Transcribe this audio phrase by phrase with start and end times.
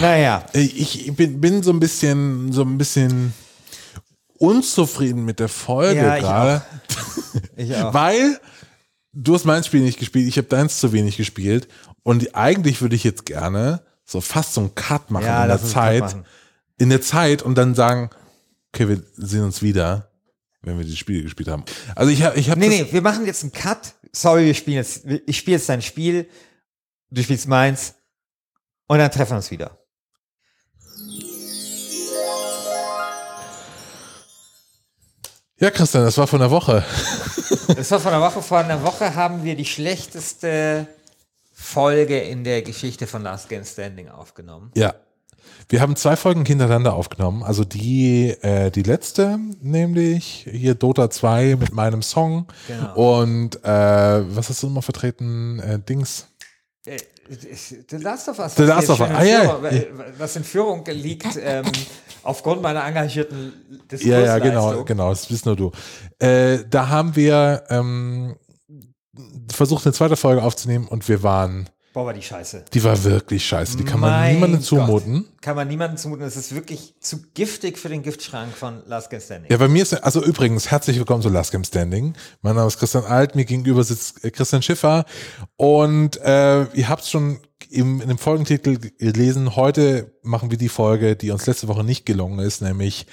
[0.00, 0.46] Naja.
[0.52, 3.34] Ich bin, bin so ein bisschen, so ein bisschen
[4.38, 6.62] unzufrieden mit der Folge Ja, ich gerade.
[7.56, 7.92] Ich auch.
[7.92, 8.40] Weil
[9.12, 11.68] du hast mein Spiel nicht gespielt, ich habe deins zu wenig gespielt.
[12.02, 15.62] Und eigentlich würde ich jetzt gerne so fast so einen Cut machen Ja, in der
[15.62, 16.16] Zeit.
[16.78, 18.08] In der Zeit und dann sagen,
[18.72, 20.10] okay, wir sehen uns wieder,
[20.62, 21.64] wenn wir die Spiele gespielt haben.
[21.94, 23.94] Also ich habe ich hab Nee, nee, wir machen jetzt einen Cut.
[24.12, 26.26] Sorry, wir spielen jetzt, ich spiele jetzt dein Spiel,
[27.10, 27.94] du spielst meins
[28.86, 29.79] und dann treffen wir uns wieder.
[35.60, 36.84] Ja, Christian, das war von der Woche.
[37.76, 38.42] Das war von der Woche.
[38.42, 40.88] Vor einer Woche haben wir die schlechteste
[41.52, 44.72] Folge in der Geschichte von Last Game Standing aufgenommen.
[44.74, 44.94] Ja.
[45.68, 47.44] Wir haben zwei Folgen hintereinander aufgenommen.
[47.44, 52.48] Also die, äh, die letzte, nämlich hier Dota 2 mit meinem Song.
[52.66, 53.20] Genau.
[53.20, 53.68] Und äh,
[54.36, 55.60] was hast du immer vertreten?
[55.60, 56.26] Äh, Dings.
[56.86, 56.96] Äh,
[57.88, 58.56] The Last of Us.
[58.56, 59.10] The was Last of Us.
[59.12, 59.64] Ah, ja.
[59.68, 59.86] äh,
[60.18, 61.64] Was in Führung liegt, ähm,
[62.22, 63.52] aufgrund meiner engagierten
[64.00, 64.84] Ja, ja, genau, Diskursleistung.
[64.86, 65.72] genau, das bist nur du.
[66.18, 68.36] Äh, da haben wir ähm,
[69.52, 72.66] versucht, eine zweite Folge aufzunehmen und wir waren, Boah, war die Scheiße.
[72.72, 73.76] die war wirklich scheiße.
[73.76, 74.66] Die kann man Mein niemandem Gott.
[74.66, 75.26] zumuten.
[75.40, 76.24] Kann man niemandem zumuten.
[76.24, 79.50] Es ist wirklich zu giftig für den Giftschrank von Last Game Standing.
[79.50, 82.14] Ja, bei mir ist, also übrigens, herzlich willkommen zu Last Game Standing.
[82.42, 85.04] Mein Name ist Christian Alt, mir gegenüber sitzt äh, Christian Schiffer
[85.56, 87.40] und äh, ihr habt es schon
[87.70, 89.56] im, in dem Folgentitel gelesen.
[89.56, 93.06] Heute machen wir die Folge, die uns letzte Woche nicht gelungen ist, nämlich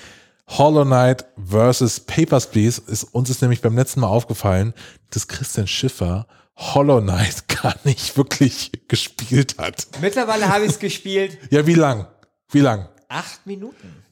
[0.49, 2.81] Hollow Knight versus Papers, Please.
[2.87, 4.73] Ist, uns ist nämlich beim letzten Mal aufgefallen,
[5.11, 9.87] dass Christian Schiffer Hollow Knight gar nicht wirklich gespielt hat.
[10.01, 11.37] Mittlerweile habe ich es gespielt.
[11.51, 12.07] Ja, wie lang?
[12.51, 12.87] Wie lang?
[13.09, 14.03] Acht Minuten.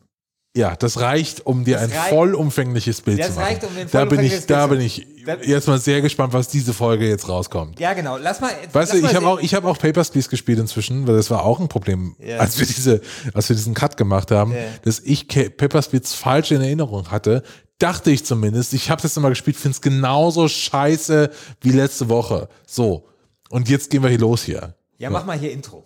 [0.57, 3.43] Ja, das reicht, um dir Das ein reicht- vollumfängliches Bild zu machen.
[3.43, 5.07] reicht, um da bin ich, vollumfängliches da Bild bin ich
[5.43, 7.79] jetzt mal sehr gespannt, was diese Folge jetzt rauskommt.
[7.79, 8.17] Ja, genau.
[8.17, 8.49] Lass mal.
[8.71, 11.15] Weißt lass du, mal ich habe auch, ich habe auch Papers, Please gespielt inzwischen, weil
[11.15, 12.37] das war auch ein Problem, Ja.
[12.37, 13.01] als wir diese,
[13.33, 14.59] als wir diesen Cut gemacht haben, Ja.
[14.83, 17.43] dass ich Papers, Please falsch in Erinnerung hatte.
[17.79, 18.73] Dachte ich zumindest.
[18.73, 21.29] Ich habe das mal gespielt, finde es genauso scheiße
[21.61, 22.47] wie letzte Woche.
[22.65, 23.07] So.
[23.49, 24.75] Und jetzt gehen wir hier los hier.
[24.97, 25.85] Ja, mach mal hier Intro.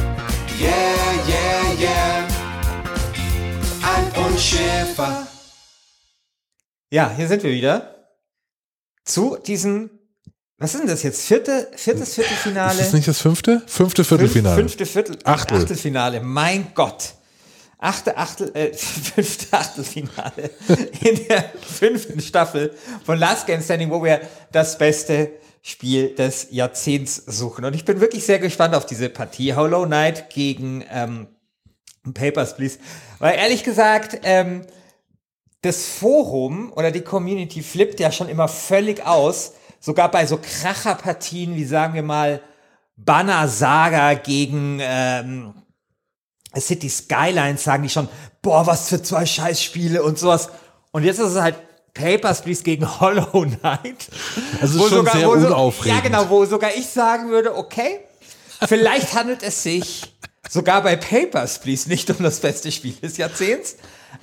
[0.61, 2.27] yeah, yeah, yeah.
[3.83, 5.27] Alf und Schäfer.
[6.91, 7.95] Ja, hier sind wir wieder.
[9.05, 9.89] Zu diesem.
[10.57, 11.21] Was ist denn das jetzt?
[11.23, 12.73] Vierte, viertes Viertelfinale?
[12.73, 13.63] Ist das nicht das fünfte?
[13.65, 14.55] Fünfte Viertelfinale.
[14.55, 15.57] Fünf, fünfte Viertel, Achtel.
[15.57, 16.21] Achtelfinale.
[16.21, 17.15] Mein Gott.
[17.79, 20.51] Achte Achtel, äh, fünfte Achtelfinale
[21.01, 24.21] in der fünften Staffel von Last Game Standing, wo wir
[24.51, 27.65] das beste Spiel des Jahrzehnts suchen.
[27.65, 29.53] Und ich bin wirklich sehr gespannt auf diese Partie.
[29.53, 31.27] Hollow Knight gegen ähm,
[32.13, 32.79] Papers, Please.
[33.19, 34.65] Weil ehrlich gesagt, ähm,
[35.61, 39.53] das Forum oder die Community flippt ja schon immer völlig aus.
[39.79, 42.41] Sogar bei so Kracherpartien wie sagen wir mal
[42.95, 45.53] Banner Saga gegen ähm,
[46.57, 48.09] City Skylines sagen die schon,
[48.41, 50.49] boah, was für zwei Scheißspiele und sowas.
[50.91, 51.55] Und jetzt ist es halt
[51.93, 54.07] Papers, Please gegen Hollow Knight.
[54.61, 55.97] Also Wo schon sehr wo so- unaufregend.
[55.97, 57.99] Ja, genau, wo sogar ich sagen würde, okay,
[58.67, 60.13] vielleicht handelt es sich
[60.49, 63.75] sogar bei Papers, Please nicht um das beste Spiel des Jahrzehnts.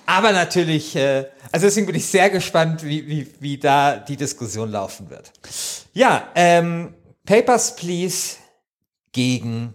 [0.06, 4.70] Aber natürlich, äh, also deswegen bin ich sehr gespannt, wie, wie, wie da die Diskussion
[4.70, 5.32] laufen wird.
[5.94, 6.94] Ja, ähm,
[7.24, 8.36] Papers, Please
[9.12, 9.74] gegen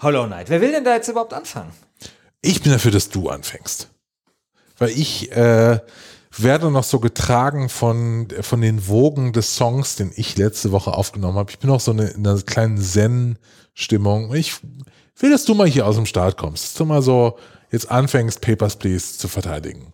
[0.00, 0.48] Hollow Knight.
[0.48, 1.72] Wer will denn da jetzt überhaupt anfangen?
[2.40, 3.88] Ich bin dafür, dass du anfängst.
[4.78, 5.78] Weil ich äh,
[6.36, 11.36] werde noch so getragen von, von den Wogen des Songs, den ich letzte Woche aufgenommen
[11.38, 11.50] habe.
[11.50, 14.34] Ich bin auch so eine, in einer kleinen Zen-Stimmung.
[14.34, 14.54] Ich
[15.18, 16.64] will, dass du mal hier aus dem Start kommst.
[16.64, 17.38] Dass du mal so
[17.70, 19.92] jetzt anfängst, Papers, Please zu verteidigen.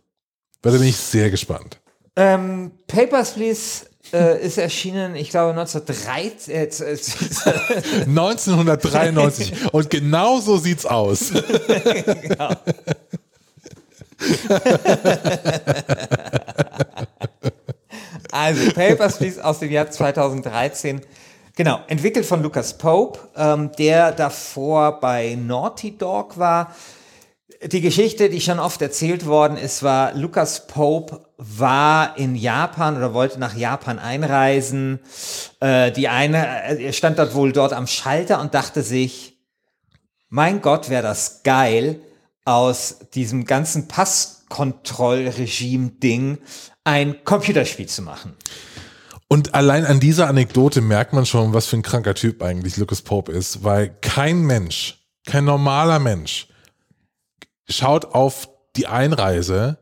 [0.62, 1.80] Weil da bin ich sehr gespannt.
[2.16, 6.54] Ähm, Papers, Please äh, ist erschienen, ich glaube 1913.
[6.54, 7.46] Äh, z- äh, z-
[8.06, 9.72] 1993.
[9.72, 11.32] Und genau so sieht's aus.
[18.30, 21.00] Also Papers, Please aus dem Jahr 2013.
[21.56, 26.74] Genau, entwickelt von Lucas Pope, ähm, der davor bei Naughty Dog war.
[27.64, 33.12] Die Geschichte, die schon oft erzählt worden ist, war, Lucas Pope war in Japan oder
[33.12, 35.00] wollte nach Japan einreisen.
[35.58, 39.40] Äh, die eine, äh, er stand dort wohl dort am Schalter und dachte sich,
[40.28, 42.00] mein Gott, wäre das geil,
[42.48, 46.38] aus diesem ganzen Passkontrollregime-Ding
[46.84, 48.34] ein Computerspiel zu machen.
[49.28, 53.02] Und allein an dieser Anekdote merkt man schon, was für ein kranker Typ eigentlich Lucas
[53.02, 56.48] Pope ist, weil kein Mensch, kein normaler Mensch
[57.68, 59.76] schaut auf die Einreise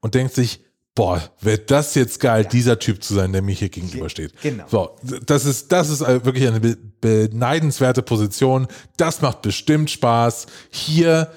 [0.00, 0.60] und denkt sich,
[0.94, 4.40] boah, wird das jetzt geil, dieser Typ zu sein, der mir hier gegenübersteht.
[4.40, 4.66] genau.
[4.68, 4.94] So,
[5.26, 8.68] das ist, das ist äh, wirklich eine be beneidenswerte Position.
[8.96, 10.46] Das macht bestimmt Spaß.
[10.70, 11.32] Hier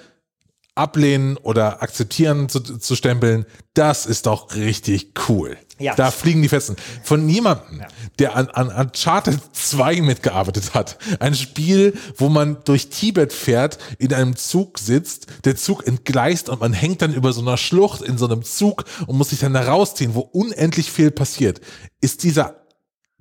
[0.77, 5.57] ablehnen oder akzeptieren zu, zu stempeln, das ist doch richtig cool.
[5.79, 5.93] Ja.
[5.95, 6.75] Da fliegen die Fetzen.
[7.03, 7.83] Von jemandem,
[8.17, 10.97] der an, an Uncharted 2 mitgearbeitet hat.
[11.19, 16.61] Ein Spiel, wo man durch Tibet fährt, in einem Zug sitzt, der Zug entgleist und
[16.61, 19.53] man hängt dann über so einer Schlucht in so einem Zug und muss sich dann
[19.53, 21.61] da rausziehen, wo unendlich viel passiert.
[22.01, 22.55] Ist dieser,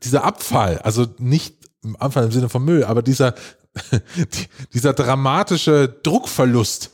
[0.02, 3.34] dieser Abfall, also nicht im Abfall im Sinne von Müll, aber dieser,
[4.16, 6.90] die- dieser dramatische Druckverlust,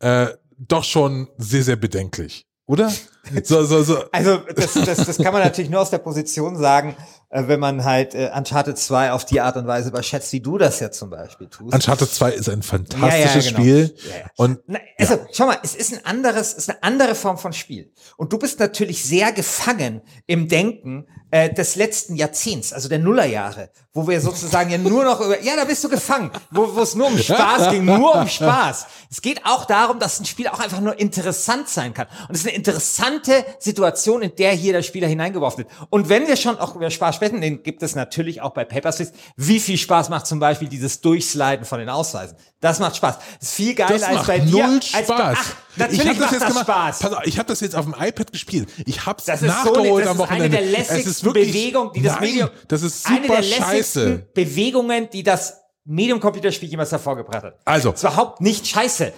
[0.00, 0.28] äh,
[0.58, 2.92] doch schon sehr, sehr bedenklich, oder?
[3.44, 4.04] So, so, so.
[4.12, 6.96] Also das, das, das kann man natürlich nur aus der Position sagen,
[7.30, 10.58] äh, wenn man halt äh, Uncharted 2 auf die Art und Weise überschätzt, wie du
[10.58, 11.72] das ja zum Beispiel tust.
[11.72, 13.60] Uncharted 2 ist ein fantastisches Ja, ja, genau.
[13.60, 13.94] Spiel.
[14.08, 14.24] Ja, ja.
[14.36, 17.52] Und Na, also, schau mal, es ist ein anderes, es ist eine andere Form von
[17.52, 17.92] Spiel.
[18.16, 23.70] Und du bist natürlich sehr gefangen im Denken äh, des letzten Jahrzehnts, also der Nullerjahre,
[23.92, 26.96] wo wir sozusagen ja nur noch über, ja, da bist du gefangen, wo wo es
[26.96, 28.86] nur um Spaß ging, nur um Spaß.
[29.08, 32.08] Es geht auch darum, dass ein Spiel auch einfach nur interessant sein kann.
[32.28, 33.19] Und es ist eine interessante
[33.58, 35.68] Situation, in der hier der Spieler hineingeworfen wird.
[35.90, 38.96] Und wenn wir schon auch über Spaß sprechen, den gibt es natürlich auch bei Papers,
[38.96, 39.12] Please.
[39.36, 42.36] Wie viel Spaß macht zum Beispiel dieses Durchsliden von den Ausweisen?
[42.60, 43.16] Das macht Spaß.
[43.18, 44.66] Das ist viel geiler das als bei dir.
[44.66, 45.38] null Als bei, Spaß.
[45.40, 46.64] ach, natürlich ich hab macht das gemacht.
[46.66, 46.98] Spaß.
[47.00, 48.68] Pass auf, ich habe das jetzt auf dem iPad gespielt.
[48.84, 50.48] Ich habe es Das so nachgeholt eine, am das ist eine Wochenende.
[50.50, 53.40] der es lässigsten ist wirklich, Bewegungen, die das nein, Medium, das ist eine super der
[53.42, 54.26] lässigsten scheiße.
[54.34, 55.56] Bewegungen, die das
[55.86, 57.58] Medium-Computerspiel jemals hervorgebracht hat.
[57.64, 57.90] Also.
[57.90, 59.12] Es ist überhaupt nicht scheiße.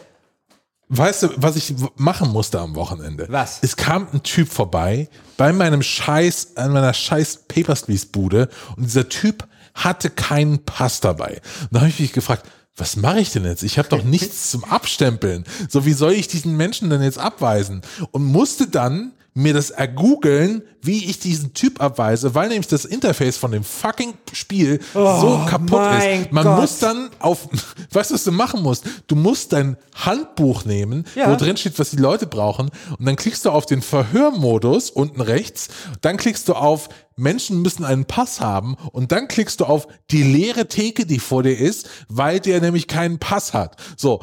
[0.89, 3.27] Weißt du, was ich machen musste am Wochenende?
[3.31, 3.61] Was?
[3.63, 9.09] Es kam ein Typ vorbei bei meinem Scheiß, an meiner Scheiß Papersleeves Bude und dieser
[9.09, 11.41] Typ hatte keinen Pass dabei.
[11.63, 12.47] Und da habe ich mich gefragt,
[12.77, 13.63] was mache ich denn jetzt?
[13.63, 15.45] Ich habe doch nichts zum Abstempeln.
[15.69, 17.83] So, wie soll ich diesen Menschen denn jetzt abweisen?
[18.11, 23.37] Und musste dann mir das ergoogeln, wie ich diesen Typ abweise, weil nämlich das Interface
[23.39, 26.33] von dem fucking Spiel so kaputt Oh ist.
[26.33, 26.61] Man Gott.
[26.61, 27.49] muss dann auf,
[27.93, 28.85] weißt du, was du machen musst?
[29.07, 31.31] Du musst dein Handbuch nehmen, Ja.
[31.31, 35.21] wo drin steht, was die Leute brauchen, und dann klickst du auf den Verhörmodus unten
[35.21, 35.69] rechts,
[36.01, 40.23] dann klickst du auf Menschen müssen einen Pass haben und dann klickst du auf die
[40.23, 43.77] leere Theke, die vor dir ist, weil der nämlich keinen Pass hat.
[43.97, 44.21] So.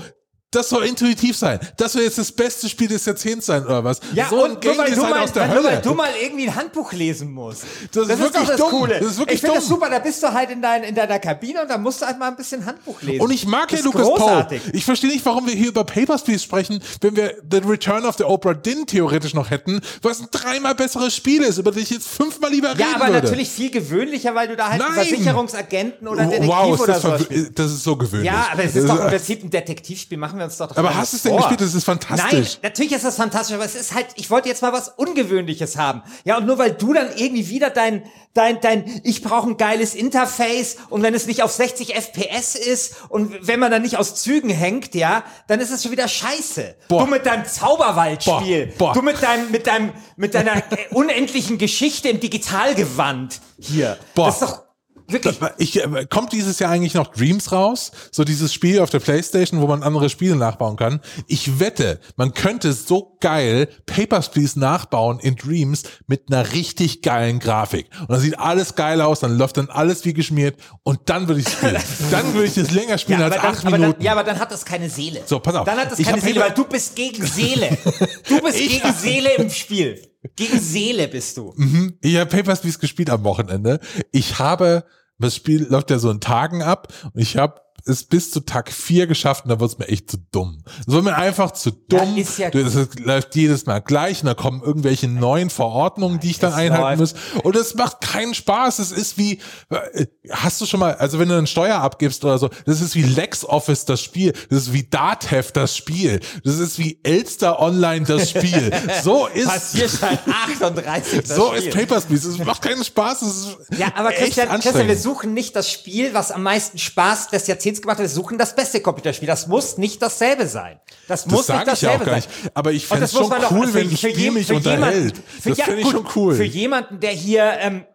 [0.51, 1.59] Das soll intuitiv sein.
[1.77, 3.99] Das soll jetzt das beste Spiel des Jahrzehnts sein, oder was?
[4.15, 5.81] Ja, so und nur weil, du Design mal, aus der nur weil Hölle.
[5.83, 7.65] du mal irgendwie ein Handbuch lesen musst.
[7.91, 8.69] Das ist wirklich doch das dumm.
[8.71, 8.99] Coole.
[8.99, 11.19] Das ist wirklich ich finde das super, da bist du halt in, dein, in deiner
[11.19, 13.21] Kabine und da musst du halt mal ein bisschen Handbuch lesen.
[13.21, 14.61] Und ich mag das ja ist Lucas großartig.
[14.73, 18.15] Ich verstehe nicht, warum wir hier über Papers, Please sprechen, wenn wir The Return of
[18.17, 21.91] the Oprah Din theoretisch noch hätten, was ein dreimal besseres Spiel ist, über das ich
[21.91, 23.21] jetzt fünfmal lieber reden Ja, aber würde.
[23.21, 24.93] natürlich viel gewöhnlicher, weil du da halt Nein.
[24.93, 27.51] Versicherungsagenten oder Detektiv wow, ist oder das, so spielst.
[27.59, 28.25] das ist so gewöhnlich.
[28.31, 30.95] Ja, aber es Das ist doch im Prinzip ein Detektivspiel, machen wir uns doch Aber
[30.95, 31.61] hast du es denn gespielt?
[31.61, 32.31] Das ist fantastisch.
[32.31, 35.77] Nein, natürlich ist das fantastisch, aber es ist halt, ich wollte jetzt mal was Ungewöhnliches
[35.77, 36.01] haben.
[36.23, 38.03] Ja, und nur weil du dann irgendwie wieder dein,
[38.33, 42.95] dein, dein, ich brauche ein geiles Interface und wenn es nicht auf 60 FPS ist
[43.09, 46.75] und wenn man dann nicht aus Zügen hängt, ja, dann ist es schon wieder scheiße.
[46.87, 47.05] Boah.
[47.05, 48.93] Du mit deinem Zauberwaldspiel, Boah, boah.
[48.93, 53.97] du mit deinem, mit deinem, mit deiner äh, unendlichen Geschichte im Digitalgewand hier.
[54.15, 54.27] Boah.
[54.27, 54.68] Das ist doch
[55.11, 57.91] wirklich, Ich, äh, kommt dieses Jahr eigentlich noch Dreams raus?
[58.11, 60.99] So dieses Spiel auf der Playstation, wo man andere Spiele nachbauen kann.
[61.27, 67.39] Ich wette, man könnte so geil Papers, Please nachbauen in Dreams mit einer richtig geilen
[67.39, 67.87] Grafik.
[68.01, 71.41] Und dann sieht alles geil aus, dann läuft dann alles wie geschmiert und dann würde
[71.41, 71.77] ich spielen.
[72.11, 73.97] dann würde ich das länger spielen als aber dann, acht aber Minuten.
[73.99, 75.21] dann, ja, aber dann hat das keine Seele.
[75.25, 75.65] So, pass auf.
[75.65, 77.77] Dann hat das Ich keine Seele, weil du bist gegen Seele.
[78.27, 80.01] Du bist Ich- gegen Seele im Spiel.
[80.35, 81.53] Gegen Seele bist du.
[82.01, 83.79] Ich habe Papers, Please gespielt am Wochenende.
[84.11, 84.83] Ich habe,
[85.19, 86.93] das Spiel läuft ja so in Tagen ab.
[87.13, 90.09] Und ich habe es bis zu Tag 4 geschafft und da wird es mir echt
[90.11, 90.63] zu dumm.
[90.87, 92.17] Es wird mir einfach zu dumm.
[92.17, 96.29] ist ja- Du- Es läuft jedes Mal gleich und da kommen irgendwelche neuen Verordnungen, die
[96.31, 97.43] ich dann einhalten läuft- muss.
[97.43, 98.79] Und es macht keinen Spaß.
[98.79, 102.37] Es ist wie, äh, hast du schon mal, also wenn du eine Steuer abgibst oder
[102.37, 104.33] so, das ist wie LexOffice das Spiel.
[104.49, 106.19] Das ist wie Datev das Spiel.
[106.43, 108.71] Das ist wie Elster Online das Spiel.
[109.03, 111.21] So ist, Passierschein 38.
[111.21, 111.67] das so Spiel.
[111.69, 112.29] ist Papers, Please.
[112.29, 113.21] Es macht keinen Spaß.
[113.21, 117.29] Es ist Ja, aber Christian, Christian, wir suchen nicht das Spiel, was am meisten Spaß
[117.29, 118.03] des Jahrzehnts gemacht hat.
[118.03, 119.27] Wir suchen das beste Computerspiel.
[119.27, 120.79] Das muss nicht dasselbe sein.
[121.07, 122.31] Das, muss Das nicht ich ja auch dasselbe gar sein.
[122.43, 122.51] nicht.
[122.55, 124.55] Aber ich fände das es muss schon doch cool, für- wenn für Spiel mich für
[124.55, 124.79] unterhält.
[124.93, 126.35] jemanden- für- das ja, finde ich schon cool.
[126.35, 127.85] Für jemanden, der hier ähm,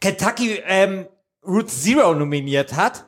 [0.00, 1.06] Kentucky ähm,
[1.46, 3.04] Route Zero nominiert hat,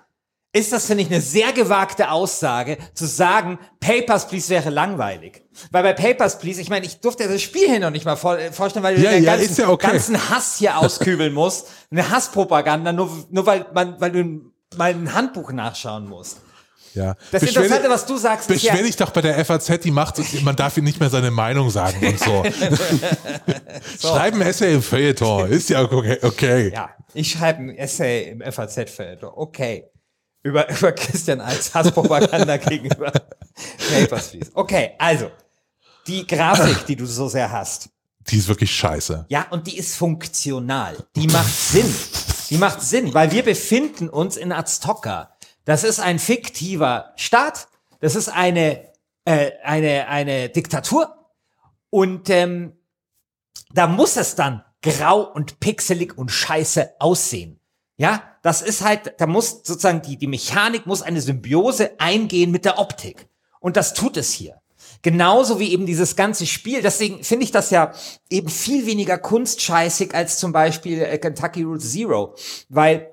[0.52, 5.44] ist das, finde ich, eine sehr gewagte Aussage, zu sagen, Papers, Please wäre langweilig.
[5.70, 8.38] Weil bei Papers, Please, ich meine, ich durfte das Spiel hier noch nicht mal vor,
[8.38, 9.88] äh, vorstellen, weil du Ja, den ja, ganzen, ist ja okay.
[9.88, 11.66] ganzen Hass hier auskübeln musst.
[11.90, 16.38] Eine Hasspropaganda, nur, nur weil, man, weil du mal ein Handbuch nachschauen musst.
[16.94, 17.14] Ja.
[17.30, 19.90] Das Beschwer Interessante, was du sagst, ist ja, Beschwer dich doch bei der FAZ, die
[19.90, 22.44] macht, man darf ihm nicht mehr seine Meinung sagen und so.
[24.00, 26.18] Schreiben Essay im Feuilleton, ist ja okay.
[26.22, 26.72] okay.
[26.72, 29.22] Ja, ich schreibe ein Essay im FAZ-Feld.
[29.22, 29.84] Okay.
[30.42, 33.12] Über, über Christian als Hasspropaganda gegenüber
[33.92, 34.50] Papers, Please.
[34.54, 35.30] Okay, also.
[36.06, 37.90] Die Grafik, die du so sehr hast.
[38.28, 39.26] Die ist wirklich scheiße.
[39.28, 40.96] Ja, und die ist funktional.
[41.14, 41.94] Die macht Sinn.
[42.50, 45.36] Die macht Sinn, weil wir befinden uns in Aztoka.
[45.64, 47.68] Das ist ein fiktiver Staat.
[48.00, 48.92] Das ist eine,
[49.24, 51.14] äh, eine, eine Diktatur.
[51.90, 52.78] Und ähm,
[53.72, 57.60] da muss es dann grau und pixelig und scheiße aussehen.
[57.96, 62.64] Ja, das ist halt, da muss sozusagen die, die Mechanik muss eine Symbiose eingehen mit
[62.64, 63.28] der Optik.
[63.60, 64.57] Und das tut es hier.
[65.02, 66.82] Genauso wie eben dieses ganze Spiel.
[66.82, 67.92] Deswegen finde ich das ja
[68.30, 72.34] eben viel weniger kunstscheißig als zum Beispiel äh, Kentucky Route Zero.
[72.68, 73.08] Weil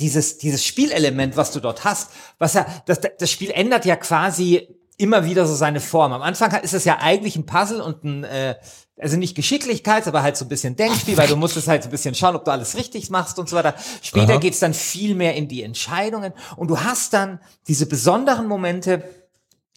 [0.00, 4.68] dieses, dieses Spielelement, was du dort hast, was ja, das, das Spiel ändert ja quasi
[4.98, 6.12] immer wieder so seine Form.
[6.12, 8.56] Am Anfang ist es ja eigentlich ein Puzzle und ein, äh,
[8.98, 11.88] also nicht Geschicklichkeit, aber halt so ein bisschen Denkspiel, weil du musst es halt so
[11.88, 13.74] ein bisschen schauen, ob du alles richtig machst und so weiter.
[14.00, 14.40] Später Aha.
[14.40, 19.04] geht's dann viel mehr in die Entscheidungen und du hast dann diese besonderen Momente,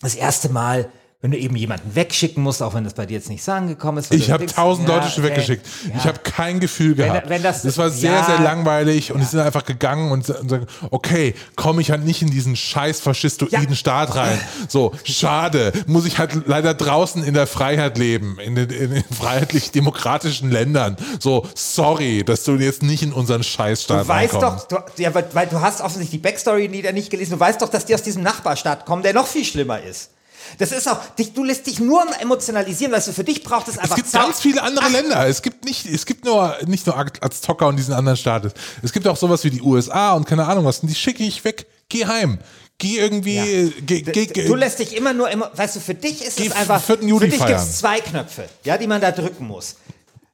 [0.01, 0.89] das erste Mal,
[1.21, 3.97] wenn du eben jemanden wegschicken musst, auch wenn das bei dir jetzt nicht so angekommen
[3.97, 4.13] ist.
[4.13, 5.65] Ich habe tausend ja, Leute schon okay, weggeschickt.
[5.89, 5.95] ja.
[5.97, 7.27] Ich habe kein Gefühl gehabt.
[7.27, 8.23] wenn das- das war sehr, ja.
[8.23, 12.29] sehr langweilig und die sind einfach gegangen und, sagen, okay, komme ich halt nicht in
[12.31, 13.75] diesen scheiß faschistoiden.
[13.75, 14.39] Staat rein.
[14.69, 15.73] So, schade.
[15.87, 20.95] Muss ich halt leider draußen in der Freiheit leben, in den, in den freiheitlich-demokratischen Ländern.
[21.19, 24.71] So, sorry, dass du jetzt nicht in unseren Scheißstaat Du weißt reinkommst.
[24.71, 27.31] doch, du, ja, weil, weil du hast offensichtlich die Backstory-Lieder nicht gelesen.
[27.33, 30.11] Du weißt doch, dass die aus diesem Nachbarstaat kommen, der noch viel schlimmer ist.
[30.57, 33.75] Das ist auch, dich, du lässt dich nur emotionalisieren, weißt du, für dich braucht es
[33.75, 34.21] Es einfach gibt Zeit.
[34.23, 35.27] ganz viele andere Länder.
[35.27, 38.51] Es gibt nicht, es gibt nur, nicht nur Aztoka und diesen anderen Staaten.
[38.81, 40.79] Es gibt auch sowas wie die USA und keine Ahnung was.
[40.79, 41.67] Und die schicke ich weg.
[41.89, 42.39] Geh heim.
[42.77, 43.71] Geh irgendwie, Ja.
[43.81, 46.81] geh, geh, geh, Du lässt dich immer nur, weißt du, für dich ist es einfach,
[46.81, 46.99] 4.
[47.01, 49.75] Juli für dich gibt es zwei Knöpfe, ja, die man da drücken muss.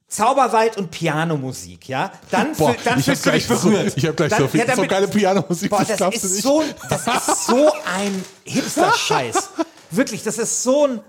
[0.08, 2.12] Zauberwald und Pianomusik, ja.
[2.30, 3.94] Dann, Boah, fühl- dann fühlst du dich gleich so- berührt.
[3.96, 6.28] ich hab gleich Dann- so viel- so damit- geile Pianomusik, Boah, das das, glaubst du
[6.28, 6.44] ist nicht.
[6.44, 9.36] so, das ist so ein Hipster-Scheiß.
[9.96, 11.02] Wirklich, das ist so ein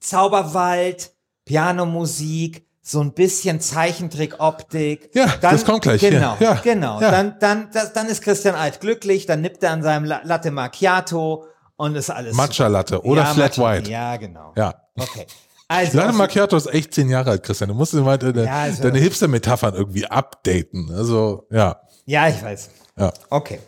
[0.00, 1.12] Zauberwald,
[1.44, 5.10] Pianomusik, so ein bisschen Zeichentrick-Optik.
[5.14, 6.00] Ja, dann, das kommt gleich.
[6.00, 7.00] Genau, Ja, genau.
[7.00, 7.10] ja.
[7.10, 10.50] Dann, dann, das, dann ist Christian Alt glücklich, dann nippt er an seinem La- Latte
[10.50, 11.46] Macchiato
[11.76, 12.36] und ist alles.
[12.36, 13.90] Matcha Latte oder Ja, Flat Matcha- White.
[13.90, 14.52] Ja, genau.
[14.56, 14.74] Ja.
[14.96, 15.26] Okay.
[15.66, 17.68] Also, Latte Macchiato ist echt zehn Jahre alt, Christian.
[17.68, 20.92] Du musst mal deine, also- deine Hipster-Metaphern irgendwie updaten.
[20.94, 21.80] Also, ja.
[22.04, 22.68] ja, ich weiß.
[22.98, 23.12] Ja.
[23.30, 23.60] Okay.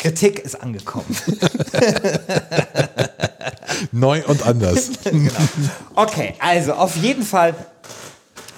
[0.00, 1.14] Kritik ist angekommen.
[3.92, 4.90] Neu und anders.
[5.94, 7.54] Okay, also auf jeden Fall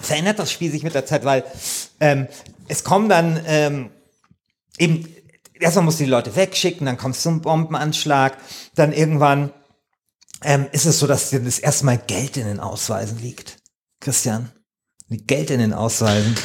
[0.00, 1.42] verändert das Spiel sich mit der Zeit, weil
[1.98, 2.28] ähm,
[2.68, 3.90] es kommen dann ähm,
[4.78, 5.08] eben,
[5.58, 8.38] erstmal musst du die Leute wegschicken, dann kommt zum Bombenanschlag,
[8.76, 9.52] dann irgendwann
[10.44, 13.56] ähm, ist es so, dass dir das erstmal Geld in den Ausweisen liegt.
[14.00, 14.52] Christian,
[15.08, 16.36] Geld in den Ausweisen.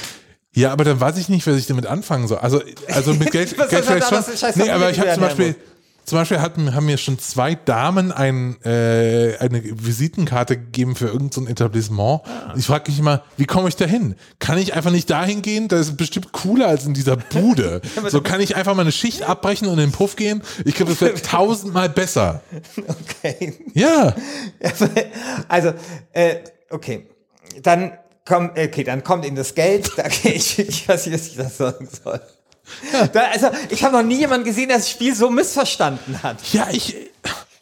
[0.58, 2.40] Ja, aber dann weiß ich nicht, was ich damit anfangen soll.
[2.40, 4.52] Also, also mit Geld, Geld vielleicht schon.
[4.56, 5.56] Nee, aber ich habe zum Beispiel,
[6.04, 11.44] zum Beispiel hatten, haben mir schon zwei Damen ein, äh, eine Visitenkarte gegeben für irgendein
[11.44, 12.22] so Etablissement.
[12.26, 12.56] Ah.
[12.58, 14.16] Ich frage mich immer, wie komme ich da hin?
[14.40, 15.68] Kann ich einfach nicht dahin gehen?
[15.68, 17.82] Das ist bestimmt cooler als in dieser Bude.
[18.08, 20.42] so kann ich einfach meine Schicht abbrechen und in den Puff gehen.
[20.66, 22.42] Ich glaube, das wäre tausendmal besser.
[22.78, 23.54] Okay.
[23.76, 24.16] Ja.
[25.50, 25.74] Also,
[26.14, 26.38] äh,
[26.72, 27.06] okay.
[27.62, 27.92] Dann
[28.28, 29.92] kommt, okay, dann kommt ihnen das Geld.
[29.98, 32.22] Okay, ich, ich weiß nicht, was ich das sagen soll.
[33.14, 36.38] Da, also, ich habe noch nie jemanden gesehen, der das Spiel so missverstanden hat.
[36.52, 36.96] Ja, ich,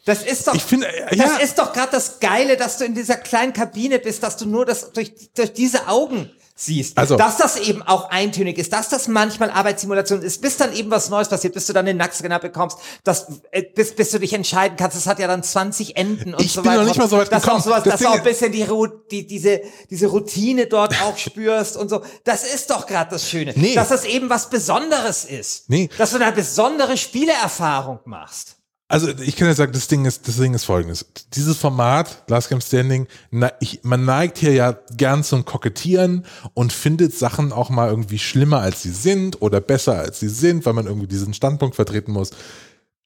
[0.05, 1.38] Das ist doch, Ich finde, äh, das ja.
[1.38, 4.65] ist doch gerade das Geile, dass du in dieser kleinen Kabine bist, dass du nur
[4.65, 6.97] das durch, durch diese Augen siehst.
[6.97, 10.89] Also- dass das eben auch eintönig ist, dass das manchmal Arbeitssimulation ist, bis dann eben
[10.89, 14.31] was Neues passiert, bis du dann den Nackscanner bekommst, dass, äh, bis, bis du dich
[14.33, 14.95] entscheiden kannst.
[14.95, 16.81] Das hat ja dann 20 Enden und Ich so bin weiter.
[16.81, 17.62] noch nicht mal so weit dass gekommen.
[17.62, 18.65] Auch sowas, Das dass du auch ein bisschen die,
[19.12, 22.01] die, diese, diese Routine dort auch spürst und so.
[22.24, 23.53] Das ist doch gerade das Schöne.
[23.55, 23.75] Nee.
[23.75, 25.69] Dass das eben was Besonderes ist.
[25.69, 25.89] Nee.
[25.97, 28.55] Dass du eine besondere Spieleerfahrung machst.
[28.88, 31.06] Also ich kann ja sagen, das Ding ist, das Ding ist folgendes.
[31.34, 36.24] Dieses Format, Last Game Standing, na, ich, man neigt hier ja gern zum Kokettieren
[36.54, 40.68] und findet Sachen auch mal irgendwie schlimmer als sie sind oder besser als sie sind,
[40.68, 42.30] weil man irgendwie diesen Standpunkt vertreten muss.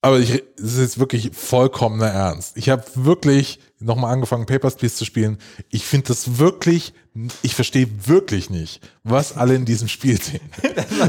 [0.02, 2.58] Aber ich, es ist jetzt wirklich vollkommener Ernst.
[2.58, 5.38] Ich habe wirklich nochmal angefangen, Papers, Please zu spielen.
[5.70, 6.94] Ich finde das wirklich,
[7.42, 10.42] ich verstehe wirklich nicht, was alle in diesem Spiel sehen.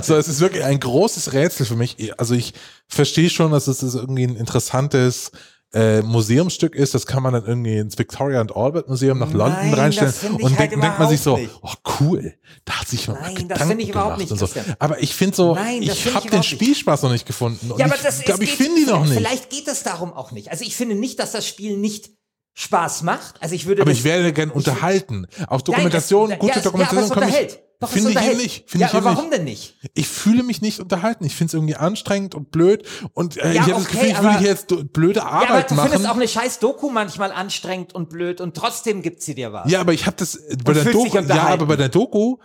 [0.03, 2.19] so, es ist wirklich ein großes Rätsel für mich.
[2.19, 2.55] Also ich
[2.87, 5.33] verstehe schon, dass es irgendwie ein interessantes
[5.73, 6.95] äh, Museumsstück ist.
[6.95, 10.12] Das kann man dann irgendwie ins Victoria and Albert Museum nach London Nein, reinstellen.
[10.35, 11.50] Und halt denkt, denkt man sich so, nicht.
[11.62, 12.35] oh cool,
[12.65, 14.75] da hat sich jemand Nein, mal das Gedanken finde ich überhaupt gemacht nicht, so.
[14.81, 16.45] Aber ich finde so, Nein, ich habe den überhaupt nicht.
[16.50, 17.71] Spielspaß noch nicht gefunden.
[17.71, 18.25] Und Ja, aber ich das ist.
[18.25, 19.15] glaube, ich finde ihn noch nicht.
[19.15, 20.50] Vielleicht geht es darum auch nicht.
[20.50, 22.11] Also ich finde nicht, dass das Spiel nicht
[22.54, 23.42] Spaß macht.
[23.42, 23.83] Also ich würde.
[23.83, 25.26] Aber das, ich werde gern unterhalten.
[25.47, 27.61] Auch Nein, Dokumentation, es- gute ja, Dokumentation ja, aber es kann unterhält.
[27.80, 28.71] Doch, finde ich nicht.
[28.71, 29.38] Finde ja, ich aber warum nicht.
[29.38, 29.78] denn nicht?
[29.95, 31.25] Ich fühle mich nicht unterhalten.
[31.25, 32.87] Ich finde es irgendwie anstrengend und blöd.
[33.14, 35.49] Und äh, Ja, ich habe das okay, Gefühl, ich würde hier jetzt blöde Ja, aber
[35.49, 35.88] Arbeit du machen.
[35.88, 39.71] findest auch eine scheiß Doku manchmal anstrengend und blöd und trotzdem gibt sie dir was.
[39.71, 41.88] Ja, aber ich habe das äh, bei der fühlst dich Doku, ja, aber bei der
[41.88, 42.37] Doku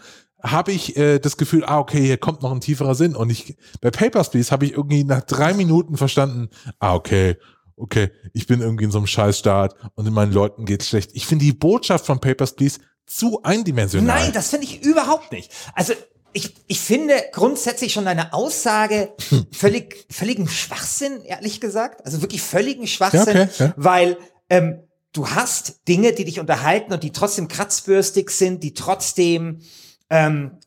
[0.41, 3.13] habe ich äh, das Gefühl, ah, okay, hier kommt noch ein tieferer Sinn.
[3.13, 7.35] Und ich bei Papers, Please habe ich irgendwie nach drei Minuten verstanden, ah, okay,
[7.77, 11.11] okay, ich bin irgendwie in so einem Scheißstaat und meinen Leuten geht's schlecht.
[11.13, 14.21] Ich finde die Botschaft von Papers, Please zu eindimensional.
[14.21, 15.51] Nein, das finde ich überhaupt nicht.
[15.73, 15.93] Also
[16.33, 19.13] ich, ich finde grundsätzlich schon deine Aussage
[19.51, 22.05] völlig, völligen Schwachsinn, ehrlich gesagt.
[22.05, 23.73] Also wirklich völligen Schwachsinn, Ja, okay, ja.
[23.77, 24.17] weil
[24.49, 29.61] ähm, du hast Dinge, die dich unterhalten und die trotzdem kratzbürstig sind, die trotzdem
[30.09, 30.59] ähm,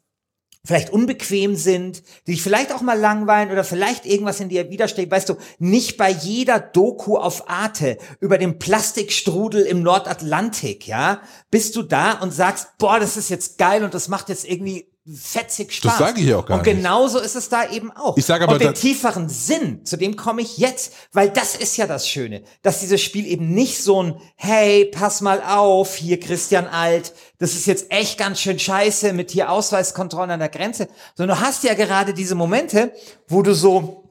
[0.68, 5.10] vielleicht unbequem sind, die dich vielleicht auch mal langweilen oder vielleicht irgendwas in dir widerstrebt.
[5.10, 11.74] Weißt du, nicht bei jeder Doku auf Arte über den Plastikstrudel im Nordatlantik, ja, bist
[11.74, 15.72] du da und sagst, boah, das ist jetzt geil und das macht jetzt irgendwie fetzig
[15.72, 15.98] Spaß.
[15.98, 16.76] Das sage ich auch gar Und nicht.
[16.76, 18.16] genauso ist es da eben auch.
[18.16, 21.76] Ich sage aber, und den tieferen Sinn, zu dem komme ich jetzt, weil das ist
[21.76, 26.20] ja das Schöne, dass dieses Spiel eben nicht so ein, hey, pass mal auf, hier
[26.20, 30.88] Christian Alt, das ist jetzt echt ganz schön scheiße mit hier Ausweiskontrollen an der Grenze,
[31.14, 32.92] sondern du hast ja gerade diese Momente,
[33.28, 34.04] wo du so,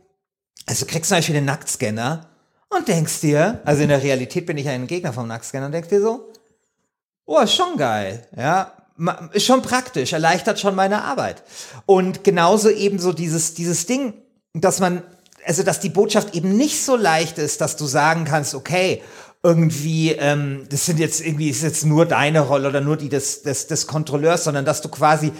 [0.65, 2.29] also du kriegst zum Beispiel den Nacktscanner
[2.69, 5.71] und denkst dir, also in der Realität bin ich ja ein Gegner vom Nacktscanner und
[5.73, 6.31] denkst dir so,
[7.25, 8.73] oh, ist schon geil, ja.
[9.31, 11.43] Ist schon praktisch, erleichtert schon meine Arbeit.
[11.85, 14.13] Und genauso eben so dieses, dieses Ding,
[14.53, 15.03] dass man,
[15.45, 19.03] also dass die Botschaft eben nicht so leicht ist, dass du sagen kannst, okay,
[19.47, 23.43] irgendwie, ähm, das sind jetzt irgendwie, ist jetzt nur deine Rolle oder nur die des,
[23.43, 25.31] des, des Kontrolleurs, sondern dass du quasi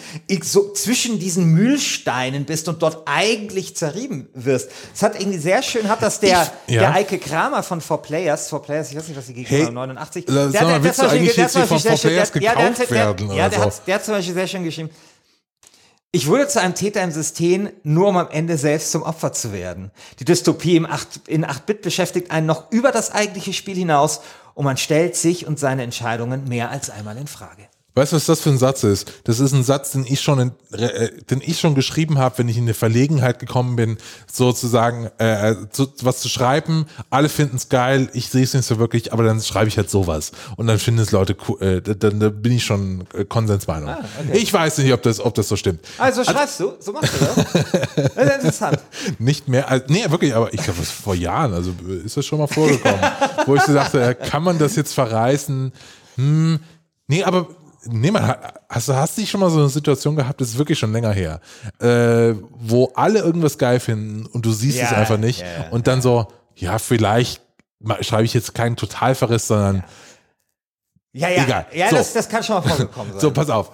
[0.44, 4.70] so zwischen diesen Mühlsteinen bist und dort eigentlich zerrieben wirst.
[4.96, 6.82] Es hat irgendwie sehr schön, hat das der, Ich- ja.
[6.82, 10.26] der Eike Kramer von 4Players, 4Players, ich weiß nicht, was die gegeben Hey, haben, 89.
[10.28, 12.52] sag Der- der- der der jetzt zum hier von Beispiel sehr schön- 4Players der- der
[12.56, 13.50] der- der
[13.86, 14.90] der hat zum Beispiel sehr schön geschrieben,
[16.12, 19.52] ich wurde zu einem Täter im System, nur um am Ende selbst zum Opfer zu
[19.52, 19.92] werden.
[20.20, 24.22] Die Dystopie im 8, in 8-Bit beschäftigt einen noch über das eigentliche Spiel hinaus
[24.54, 27.68] und man stellt sich und seine Entscheidungen mehr als einmal in Frage.
[27.98, 29.12] Weißt du, was das für ein Satz ist?
[29.24, 32.48] Das ist ein Satz, den ich schon, in, äh, den ich schon geschrieben habe, wenn
[32.48, 33.98] ich in eine Verlegenheit gekommen bin,
[34.32, 36.86] sozusagen äh, zu, was zu schreiben.
[37.10, 39.90] Alle finden es geil, ich sehe es nicht so wirklich, aber dann schreibe ich halt
[39.90, 43.96] sowas und dann finden es Leute, cool, äh, dann, dann bin ich schon äh, Konsensmeinung.
[44.32, 45.80] Ich weiß nicht, ob das, ob das so stimmt.
[45.98, 47.36] Also schreibst du, so machst du das?
[48.14, 48.80] Das ist interessant.
[49.18, 52.38] Nicht mehr, also, nee, wirklich, aber ich glaube, vor Jahren, also äh, ist das schon
[52.38, 53.00] mal vorgekommen,
[53.48, 55.74] wo ich so dachte, äh, kann man das jetzt verreißen?
[56.18, 56.60] Hm,
[57.08, 57.48] nee, aber
[57.90, 58.36] nee, man,
[58.70, 60.92] hast, du- hast du nicht schon mal so eine Situation gehabt, das ist wirklich schon
[60.94, 61.40] länger her,
[61.80, 65.70] äh, wo alle irgendwas geil finden und du siehst Ja, es einfach nicht ja, ja,
[65.72, 67.42] und dann so, ja, vielleicht
[68.02, 69.84] schreibe ich jetzt keinen Totalverriss, sondern
[71.14, 71.66] Ja, ja, Egal.
[71.74, 71.96] ja So.
[71.98, 73.22] das, das kann schon mal vorgekommen sein.
[73.22, 73.72] So, pass auf.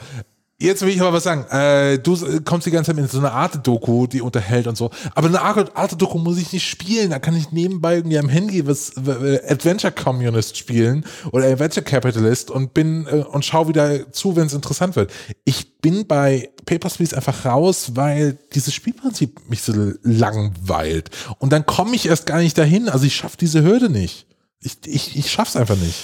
[0.64, 1.46] Jetzt will ich aber was sagen.
[1.52, 4.92] Äh, du kommst die ganze Zeit mit so einer Arte-Doku, die unterhält und so.
[5.14, 7.10] Aber eine Arte- Arte-Doku muss ich nicht spielen.
[7.10, 12.50] Da kann ich nebenbei irgendwie am Handy was w- Adventure Communist spielen oder Adventure Capitalist
[12.50, 15.12] und bin äh, und schau wieder zu, wenn es interessant wird.
[15.44, 21.10] Ich bin bei Papers, Please einfach raus, weil dieses Spielprinzip mich so langweilt.
[21.40, 22.88] Und dann komme ich erst gar nicht dahin.
[22.88, 24.28] Also ich schaffe diese Hürde nicht.
[24.62, 25.96] Ich, ich, ich schaff's einfach nicht.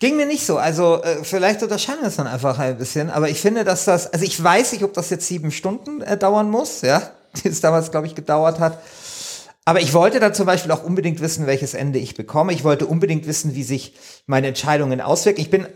[0.00, 0.56] Ging mir nicht so.
[0.56, 3.10] Also äh, vielleicht unterscheiden wir es dann einfach ein bisschen.
[3.10, 6.16] Aber ich finde, dass das, also ich weiß nicht, ob das jetzt sieben Stunden äh,
[6.16, 7.02] dauern muss, ja,
[7.44, 8.78] die es damals, glaube ich, gedauert hat.
[9.66, 12.54] Aber ich wollte dann zum Beispiel auch unbedingt wissen, welches Ende ich bekomme.
[12.54, 13.94] Ich wollte unbedingt wissen, wie sich
[14.26, 15.42] meine Entscheidungen auswirken.
[15.42, 15.66] Ich bin,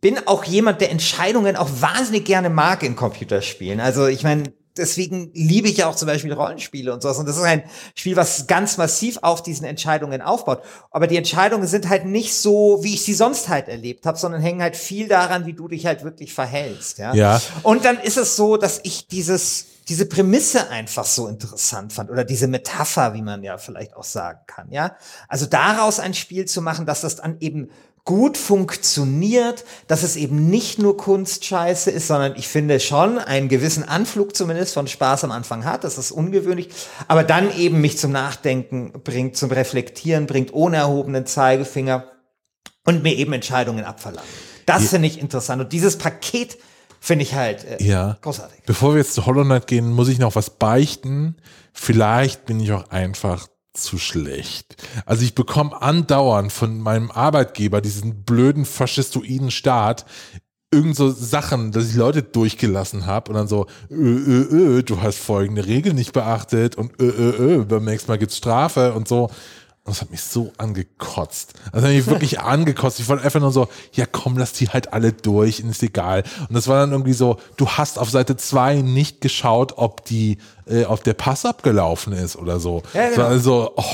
[0.00, 3.78] bin auch jemand, der Entscheidungen auch wahnsinnig gerne mag in Computerspielen.
[3.78, 7.18] Also ich meine, deswegen liebe ich ja auch zum Beispiel Rollenspiele und sowas.
[7.18, 10.62] Und das ist ein Spiel, was ganz massiv auf diesen Entscheidungen aufbaut.
[10.90, 14.40] Aber die Entscheidungen sind halt nicht so, wie ich sie sonst halt erlebt habe, sondern
[14.40, 16.98] hängen halt viel daran, wie du dich halt wirklich verhältst.
[16.98, 17.14] Ja.
[17.14, 17.40] Ja.
[17.62, 22.24] Und dann ist es so, dass ich dieses diese Prämisse einfach so interessant fand oder
[22.24, 24.96] diese Metapher, wie man ja vielleicht auch sagen kann, ja.
[25.28, 27.68] Also daraus ein Spiel zu machen, dass das dann eben
[28.04, 33.84] gut funktioniert, dass es eben nicht nur Kunstscheiße ist, sondern ich finde schon einen gewissen
[33.88, 35.84] Anflug zumindest von Spaß am Anfang hat.
[35.84, 36.68] Das ist ungewöhnlich,
[37.06, 42.06] aber dann eben mich zum Nachdenken bringt, zum Reflektieren bringt, ohne erhobenen Zeigefinger
[42.84, 44.26] und mir eben Entscheidungen abverlangt.
[44.66, 46.58] Das finde ich interessant und dieses Paket
[47.00, 48.18] finde ich halt äh, Ja.
[48.20, 48.60] großartig.
[48.66, 51.36] Bevor wir jetzt zu Hollow Knight gehen, muss ich noch was beichten.
[51.72, 54.76] Vielleicht bin ich auch einfach zu schlecht.
[55.06, 60.04] Also ich bekomme andauernd von meinem Arbeitgeber diesen blöden faschistoiden Staat
[60.72, 65.02] irgend so Sachen, dass ich Leute durchgelassen habe und dann so, ö, ö, ö, du
[65.02, 69.06] hast folgende Regel nicht beachtet und ö, ö, ö, beim nächsten Mal gibt's Strafe und
[69.06, 69.30] so.
[69.84, 71.54] Und das hat mich so angekotzt.
[71.72, 73.00] Das hat mich wirklich angekotzt.
[73.00, 76.22] Ich wollte einfach nur so, ja komm, lass die halt alle durch, ist egal.
[76.48, 80.38] Und das war dann irgendwie so, du hast auf Seite zwei nicht geschaut, ob die,
[80.66, 82.82] äh, ob der Pass abgelaufen ist oder so.
[82.94, 83.16] Ja, genau.
[83.16, 83.84] So, Also, oh,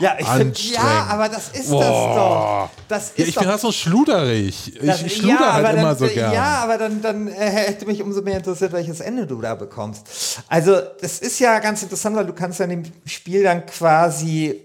[0.00, 2.68] Ja, ich finde, ja, aber das ist das Boah.
[2.74, 2.82] doch.
[2.88, 4.78] Das ist ja, ich bin halt so schluderig.
[4.84, 6.34] das- Ich schluder halt aber immer dann, so gern.
[6.34, 10.42] Ja, aber dann, dann äh, hätte mich umso mehr interessiert, welches Ende du da bekommst.
[10.48, 14.60] Also, das ist ja ganz interessant, weil du kannst ja in dem Spiel dann quasi,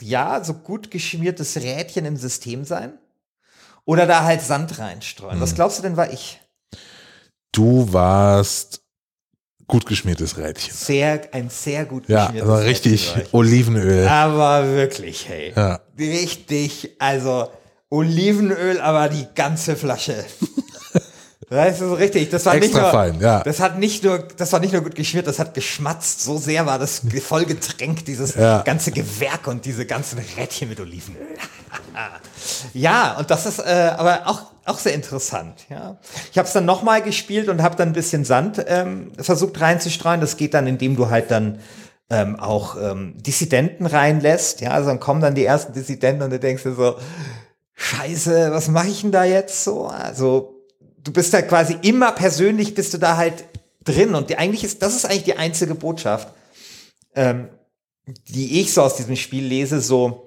[0.00, 2.98] ja, so gut geschmiertes Rädchen im System sein.
[3.84, 5.34] Oder da halt Sand reinstreuen.
[5.34, 5.40] Hm.
[5.40, 6.40] Was glaubst du denn, war ich?
[7.52, 8.82] Du warst
[9.66, 10.74] gut geschmiertes Rädchen.
[10.74, 13.28] Sehr, ein sehr gut Ja, geschmiertes also richtig Rädchen.
[13.32, 14.08] Olivenöl.
[14.08, 15.52] Aber wirklich, hey.
[15.54, 15.80] Ja.
[15.98, 17.50] Richtig, also
[17.90, 20.24] Olivenöl, aber die ganze Flasche.
[21.48, 22.30] Das ist so richtig.
[22.30, 23.42] Das war nicht Extra nur, fein, ja.
[23.42, 26.22] Das hat nicht nur, das war nicht nur gut geschmiert, das hat geschmatzt.
[26.22, 28.62] So sehr war das voll getränkt, dieses Ja.
[28.62, 31.22] ganze Gewerk und diese ganzen Rädchen mit Olivenöl.
[32.72, 35.66] ja, und das ist äh, aber auch auch sehr interessant.
[35.68, 35.98] Ja,
[36.32, 40.20] ich habe es dann nochmal gespielt und habe dann ein bisschen Sand ähm, versucht reinzustreuen.
[40.20, 41.58] Das geht dann, indem du halt dann
[42.10, 44.60] ähm, auch ähm, Dissidenten reinlässt.
[44.60, 46.96] Ja, also dann kommen dann die ersten Dissidenten und du denkst dir so,
[47.74, 49.86] Scheiße, was mache ich denn da jetzt so?
[49.86, 50.53] Also
[51.04, 53.44] du bist da quasi immer persönlich bist du da halt
[53.84, 56.28] drin und die, eigentlich ist das ist eigentlich die einzige Botschaft,
[57.14, 57.48] ähm,
[58.28, 60.24] die ich so aus diesem Spiel lese, so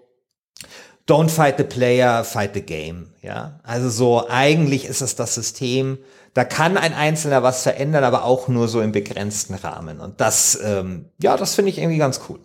[1.08, 3.14] Don't fight the player, fight the game.
[3.22, 6.00] Ja, also so eigentlich ist es das System.
[6.34, 10.02] Da kann ein Einzelner was verändern, aber auch nur so im begrenzten Rahmen.
[10.02, 12.40] Und das, ähm, ja, das finde ich irgendwie ganz cool.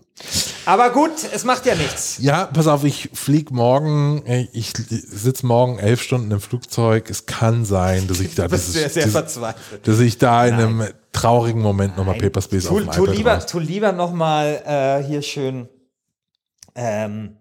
[0.64, 2.18] Aber gut, es macht ja nichts.
[2.20, 4.22] Ja, pass auf, ich flieg morgen,
[4.52, 7.10] ich sitze morgen elf Stunden im Flugzeug.
[7.10, 9.86] Es kann sein, dass ich da bist dieses, sehr, sehr verzweifelt.
[9.88, 12.30] dass ich da in einem traurigen Moment nochmal Nein.
[12.30, 13.46] Paper Space tu, auf dem tu iPad lieber, raus.
[13.46, 14.62] tu lieber noch mal
[15.02, 15.68] äh, hier schön.
[16.74, 17.36] Ähm,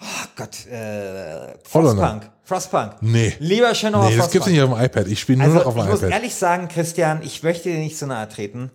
[0.00, 2.30] oh Gott, äh, Frostpunk.
[2.42, 2.96] Frostpunk.
[3.00, 3.34] Nee.
[3.38, 4.52] Lieber schön noch mal Nee, das gibt's Frostpunk.
[4.52, 5.06] nicht auf dem iPad.
[5.08, 6.12] Ich spiele nur Also, noch auf ich dem muss iPad.
[6.12, 8.70] ehrlich sagen, Christian, ich möchte dir nicht so nahe treten,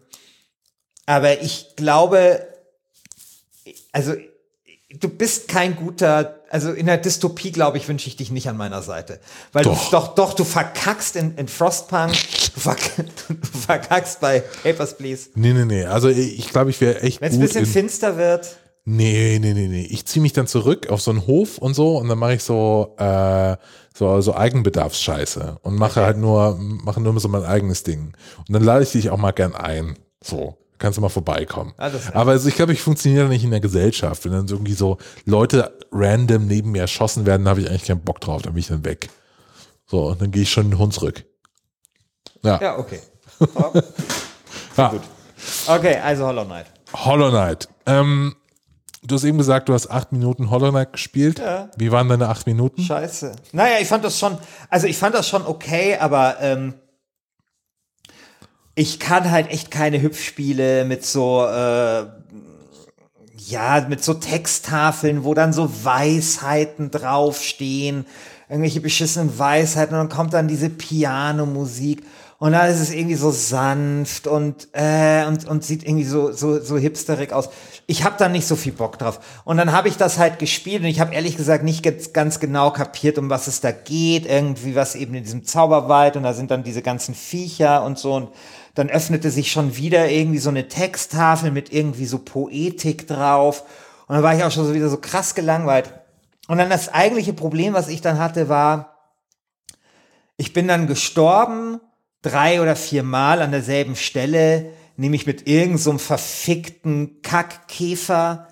[1.05, 2.47] aber ich glaube,
[3.91, 4.13] also
[4.89, 8.57] du bist kein guter, also in der Dystopie, glaube ich, wünsche ich dich nicht an
[8.57, 9.19] meiner Seite.
[9.53, 9.85] Weil Doch.
[9.85, 12.11] du doch, doch, du verkackst in, in Frostpunk,
[12.55, 12.79] du, verk
[13.27, 15.29] du verkackst bei Papers, Please.
[15.35, 15.85] Nee, nee, nee.
[15.85, 18.57] Also ich glaube, ich wäre echt Wenn es ein bisschen in, finster wird,
[18.91, 19.85] Nee, nee, nee, nee.
[19.91, 22.43] Ich ziehe mich dann zurück auf so einen Hof und so und dann mache ich
[22.43, 23.55] so, äh,
[23.93, 28.13] so, so Eigenbedarfsscheiße und mache halt nur, mache nur so mein eigenes Ding.
[28.47, 29.99] Und dann lade ich dich auch mal gern ein.
[30.23, 30.57] So.
[30.79, 31.73] Kannst du mal vorbeikommen.
[31.75, 31.91] Klar.
[32.13, 34.23] Aber also ich glaube, ich funktioniere nicht in der Gesellschaft.
[34.23, 38.21] Wenn dann irgendwie so Leute random neben mir erschossen werden, habe ich eigentlich keinen Bock
[38.21, 38.41] drauf.
[38.41, 39.09] Dann bin ich dann weg.
[39.85, 41.25] So, und dann gehe ich schon in den Hund zurück.
[42.43, 42.61] Ja.
[42.61, 43.01] ja, okay.
[44.77, 44.93] ja.
[45.67, 46.67] Okay, also Hollow Knight.
[46.93, 47.67] Hollow Knight.
[47.85, 48.35] Ähm,
[49.03, 51.39] du hast eben gesagt, du hast acht Minuten Hollow Knight gespielt.
[51.39, 51.69] Ja.
[51.75, 52.81] Wie waren deine acht Minuten?
[52.81, 53.33] Scheiße.
[53.51, 54.37] Naja, ich fand das schon,
[54.69, 56.75] also ich fand das schon okay, aber ähm,
[58.79, 62.05] ich kann halt echt keine Hüpfspiele mit so, äh,
[63.35, 68.05] ja, mit so Texttafeln, wo dann so Weisheiten draufstehen,
[68.47, 72.03] irgendwelche beschissenen Weisheiten und dann kommt dann diese Pianomusik
[72.37, 76.61] und dann ist es irgendwie so sanft und äh, und und sieht irgendwie so so
[76.61, 77.49] so hipsterig aus.
[77.85, 79.19] Ich habe da nicht so viel Bock drauf.
[79.43, 82.71] Und dann habe ich das halt gespielt und ich habe ehrlich gesagt nicht ganz, genau
[82.71, 86.49] kapiert, um was es da geht, irgendwie was eben in diesem Zauberwald und da sind
[86.49, 88.29] dann diese ganzen Viecher und so und
[88.79, 93.63] dann öffnete sich schon wieder irgendwie so eine Texttafel mit irgendwie so Poetik drauf
[94.07, 95.93] und dann war ich auch schon so wieder so krass gelangweilt.
[96.47, 98.95] Und dann das eigentliche Problem, was ich dann hatte, war,
[100.37, 101.81] Ich bin dann gestorben,
[102.21, 108.47] drei oder vier Mal an derselben Stelle, nämlich mit irgendeinem so verfickten Kackkäfer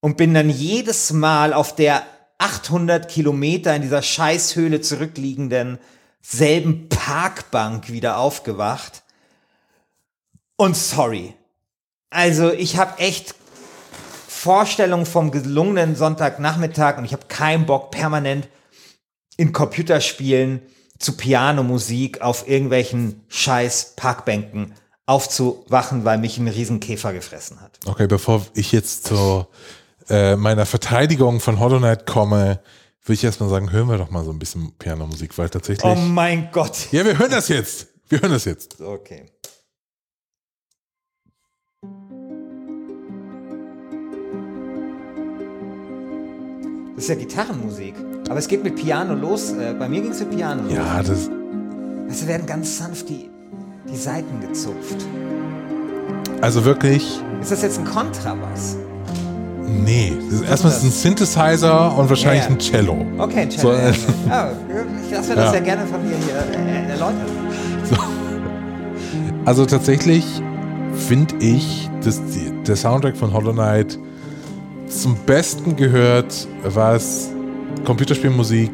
[0.00, 2.02] und bin dann jedes Mal auf der
[2.38, 5.78] 800 Kilometer in dieser Scheißhöhle zurückliegenden
[6.22, 9.02] selben Parkbank wieder aufgewacht.
[10.58, 11.34] Und sorry.
[12.10, 13.34] Also ich habe echt
[14.26, 18.48] Vorstellung vom gelungenen Sonntagnachmittag und ich habe keinen Bock permanent
[19.36, 20.60] in Computerspielen
[20.98, 24.74] zu Pianomusik auf irgendwelchen scheiß Parkbänken
[25.06, 27.78] aufzuwachen, weil mich ein Riesenkäfer gefressen hat.
[27.86, 29.46] Okay, bevor ich jetzt zu
[30.08, 32.60] äh, meiner Verteidigung von Hollow Knight komme,
[33.04, 35.84] würde ich erstmal sagen, hören wir doch mal so ein bisschen Pianomusik, weil tatsächlich.
[35.84, 36.88] Oh mein Gott.
[36.90, 37.86] Ja, wir hören das jetzt.
[38.08, 38.80] Wir hören das jetzt.
[38.80, 39.26] Okay.
[46.98, 47.94] Das ist ja Gitarrenmusik.
[48.28, 49.52] Aber es geht mit Piano los.
[49.52, 50.72] Äh, bei mir ging es mit Piano los.
[50.72, 51.30] Ja, das.
[52.08, 53.30] Es werden ganz sanft die,
[53.88, 55.06] die Saiten gezupft.
[56.40, 57.20] Also wirklich.
[57.40, 58.76] Ist das jetzt ein Kontrabass?
[59.64, 60.12] Nee.
[60.28, 62.54] Das ist erstmal ist ein Synthesizer und wahrscheinlich Ja, ja.
[62.56, 63.06] ein Cello.
[63.18, 63.76] Okay, ein So, Cello.
[63.76, 63.92] äh,
[64.28, 64.50] ja,
[65.04, 65.54] ich lasse mir das Ja.
[65.54, 67.26] ja gerne von dir hier äh, erläutern.
[69.44, 70.24] Also tatsächlich
[71.08, 73.98] finde ich, dass die, der Soundtrack von Hollow Knight
[75.02, 77.30] zum Besten gehört, was
[77.84, 78.70] Computerspielmusik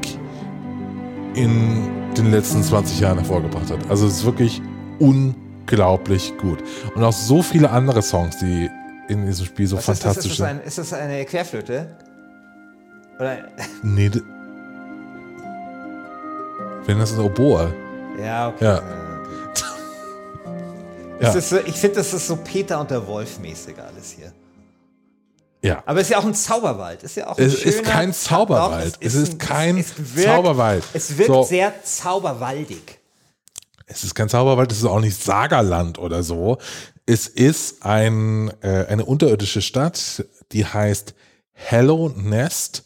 [1.34, 3.78] in den letzten 20 Jahren hervorgebracht hat.
[3.90, 4.62] Also es ist wirklich
[5.00, 6.58] unglaublich gut.
[6.94, 8.70] Und auch so viele andere Songs, die
[9.08, 9.98] in diesem Spiel so Was ist das?
[10.00, 10.60] fantastisch Ist das, sind.
[10.60, 11.88] ein, ist das eine Querflöte?
[13.18, 13.37] Oder,
[13.82, 14.10] Nee,
[16.87, 17.72] wenn das ist ein Oboe.
[18.20, 18.64] ja, okay.
[18.64, 18.82] Ja.
[21.20, 21.32] Ja.
[21.32, 24.32] ist ich finde, das ist so Peter und der Wolf mäßig alles hier.
[25.64, 25.83] Ja.
[25.87, 26.98] Aber es ist ja auch ein Zauberwald.
[27.03, 28.96] Es ist ja auch Es ist schöner- kein Zauberwald.
[29.00, 30.85] Es ist ein- kein es wirkt, Zauberwald.
[30.92, 31.42] Es wirkt So.
[31.44, 32.98] sehr zauberwaldig.
[33.87, 36.59] Es ist kein Zauberwald, es ist auch nicht Sagerland oder so.
[37.07, 41.14] Es ist ein, äh, eine unterirdische Stadt, die heißt
[41.53, 42.85] Hello Nest.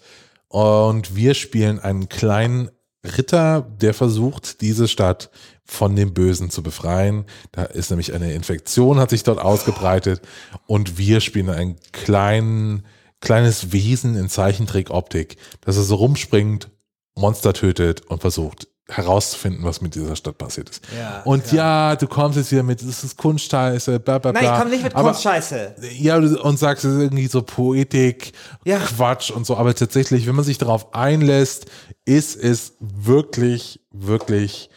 [0.49, 2.71] Und wir spielen einen kleinen
[3.05, 5.31] Ritter, der versucht, diese Stadt
[5.71, 7.27] von dem Bösen zu befreien.
[7.53, 10.23] Da ist nämlich eine Infektion, hat sich dort ausgebreitet.
[10.67, 12.85] Und wir spielen ein kleinen,
[13.21, 16.71] kleines Wesen in Zeichentrickoptik, das so rumspringt,
[17.15, 20.83] Monster tötet und versucht herauszufinden, was mit dieser Stadt passiert ist.
[20.99, 24.41] Ja, und ja, du kommst jetzt wieder mit, das ist Kunstscheiße, bla bla bla.
[24.41, 25.75] Nein, ich komme nicht mit Aber- Kunstscheiße.
[25.99, 28.33] ja, du- und sagst, es ist irgendwie so Poetik,
[28.65, 28.79] Ja.
[28.79, 29.59] Quatsch und so.
[29.59, 31.67] Aber tatsächlich, wenn man sich darauf einlässt,
[32.07, 34.71] ist es wirklich, wirklich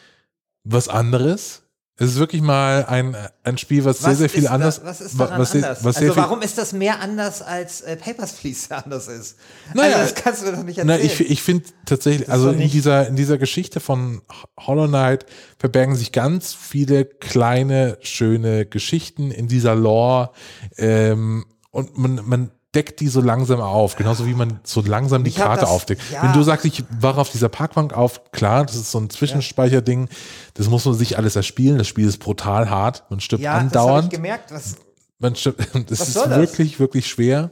[0.64, 1.64] was anderes.
[1.98, 5.02] Es ist wirklich mal ein, ein Spiel, was, sehr, sehr viel ist da- anders was
[5.02, 5.84] ist daran was sehr, anders?
[5.84, 9.38] Was sehr also viel, warum ist das mehr anders als äh, Papers, Please anders ist?
[9.76, 11.12] Naja, also das kannst du mir doch nicht Na, erzählen.
[11.12, 14.24] ich, ich finde tatsächlich, also in dieser, in dieser Geschichte von
[14.60, 15.28] Hollow Knight
[15.60, 20.32] verbergen sich ganz viele kleine, schöne Geschichten in dieser Lore.
[20.78, 25.30] Ähm, und man, man deckt die so langsam auf, genauso wie man so langsam die
[25.32, 26.02] Ich Karte das- aufdeckt.
[26.12, 26.24] ja.
[26.24, 30.08] Wenn du sagst, ich war auf dieser Parkbank auf, klar, das ist so ein Zwischenspeicherding,
[30.54, 31.78] das muss man sich alles erspielen.
[31.78, 34.10] Das Spiel ist brutal hart, man stirbt ja, das habe ich andauernd.
[34.10, 34.52] gemerkt.
[34.52, 34.76] Was,
[35.20, 35.60] Man stirbt,
[35.92, 36.38] das ist soll das?
[36.40, 37.52] wirklich, wirklich schwer.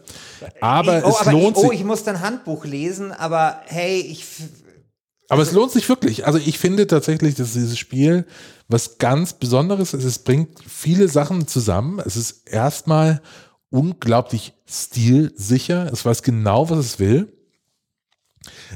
[0.61, 1.79] Aber ich, oh, es aber lohnt ich, oh, sich.
[1.81, 4.25] ich muss ein Handbuch lesen, aber hey, ich
[5.27, 6.25] Aber es lohnt sich wirklich.
[6.25, 8.25] Also ich finde tatsächlich, dass dieses Spiel
[8.69, 10.03] was ganz Besonderes ist.
[10.03, 11.99] Es bringt viele Sachen zusammen.
[12.05, 13.21] Es ist erstmal
[13.69, 15.91] unglaublich stilsicher.
[15.91, 17.33] Es weiß genau, was es will.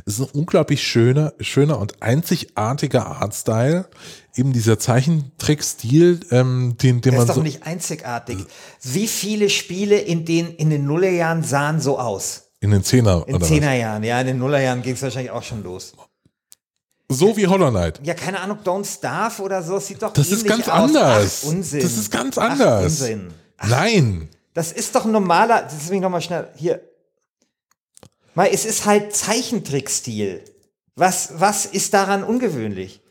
[0.06, 3.89] Es ist ein unglaublich schöner, schöner und einzigartiger Artstyle.
[4.36, 7.41] Eben dieser Zeichentrick-Stil, ähm, den, den man ist doch so.
[7.41, 8.45] nicht einzigartig.
[8.82, 12.49] Wie viele Spiele in den in den Nullerjahren sahen so aus?
[12.63, 15.63] in den Zehner In oder Zehnerjahren, ja, in den Nullerjahren ging es wahrscheinlich auch schon
[15.63, 15.93] los.
[17.10, 17.99] So wie Hollow Knight.
[18.03, 20.73] Ja, keine Ahnung, Don't Starve oder so, es sieht doch Das ist ganz aus.
[20.73, 21.41] anders.
[21.43, 21.82] Ach, Unsinn.
[21.82, 22.84] Das ist ganz Ach, anders.
[22.86, 23.34] Unsinn.
[23.67, 24.29] Nein.
[24.53, 26.81] Das ist doch ein normaler, das ist mich nochmal schnell, hier.
[28.35, 30.43] Mal, es ist halt Zeichentrickstil.
[30.95, 33.01] Was, was ist daran ungewöhnlich?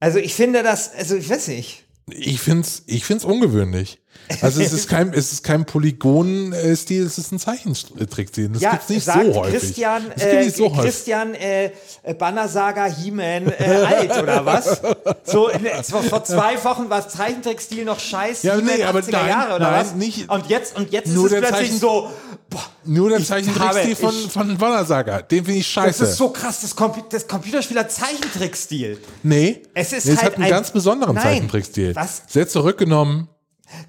[0.00, 1.84] Also ich finde das, also ich weiß nicht.
[2.10, 4.00] Ich find's, ich find's ungewöhnlich.
[4.42, 8.48] Also es ist kein, es ist kein Polygon-Stil, es ist ein Zeichentrickstil.
[8.50, 9.60] Das ja, gibt's nicht sagt so häufig.
[9.60, 10.70] Christian, das äh, nicht so.
[10.70, 14.80] Christian äh, äh, Bannersaga He-Man äh, alt oder was?
[15.24, 18.46] So in, vor, vor zwei Wochen war Zeichentrickstil noch scheiße.
[18.46, 19.94] Ja, nee, aber 80er nein, Jahre oder nein, was?
[19.94, 22.10] nicht- und jetzt und jetzt Nur ist es der plötzlich so.
[22.48, 26.04] Boah, Nur der ich Zeichentrickstil von, von Wannersaga, den finde ich Das scheiße.
[26.04, 28.98] ist so krass, das, Compu das Computerspieler Zeichentrickstil.
[29.22, 31.16] nee, Es ist nee, es halt hat einen ein- ganz besonderen.
[31.16, 31.94] Zeichentrickstil.
[31.94, 32.22] Was?
[32.28, 33.28] Sehr zurückgenommen.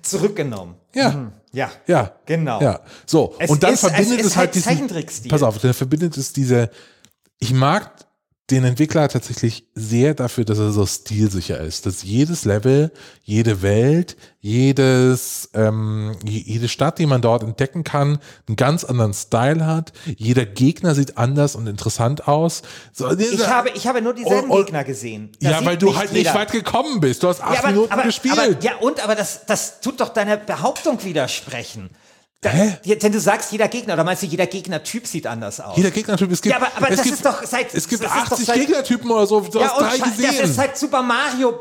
[0.02, 0.76] Zurückgenommen.
[0.94, 1.32] Ja.
[1.54, 1.72] Ja.
[1.88, 2.14] Ja.
[2.26, 2.62] Genau.
[2.62, 2.82] Ja.
[3.06, 3.36] So.
[3.40, 5.30] Es und dann ist- verbindet es es, halt halt diesen.
[5.30, 6.70] Pass auf, dann verbindet es diese.
[7.40, 7.92] Ich mag
[8.52, 12.92] den Entwickler tatsächlich sehr dafür, dass er so stilsicher ist, dass jedes Level,
[13.24, 19.14] jede Welt, jedes, ähm, je- jede Stadt, die man dort entdecken kann, einen ganz anderen
[19.14, 19.94] Style hat.
[20.18, 22.62] Jeder Gegner sieht anders und interessant aus.
[22.94, 25.32] So, Ich habe, ich habe nur dieselben Und- und- Gegner gesehen.
[25.40, 26.36] Da ja, weil du halt nicht jeder.
[26.36, 27.24] weit gekommen bist.
[27.24, 28.38] Du hast acht ja, aber, Minuten aber, gespielt.
[28.38, 31.90] Aber, ja, und, aber das, das tut doch deiner Behauptung widersprechen.
[32.44, 32.78] Hä?
[32.86, 35.78] ja, Denn du sagst, jeder Gegner, oder meinst du, jeder Gegnertyp sieht anders aus?
[35.78, 38.04] Jeder Gegnertyp, es gibt, Ja, aber- aber es das gibt, ist doch seit- es gibt
[38.04, 40.36] das ist doch 80 seit- Gegnertypen oder so, du ja, hast drei sche- gesehen.
[40.40, 41.54] das ist seit Super Mario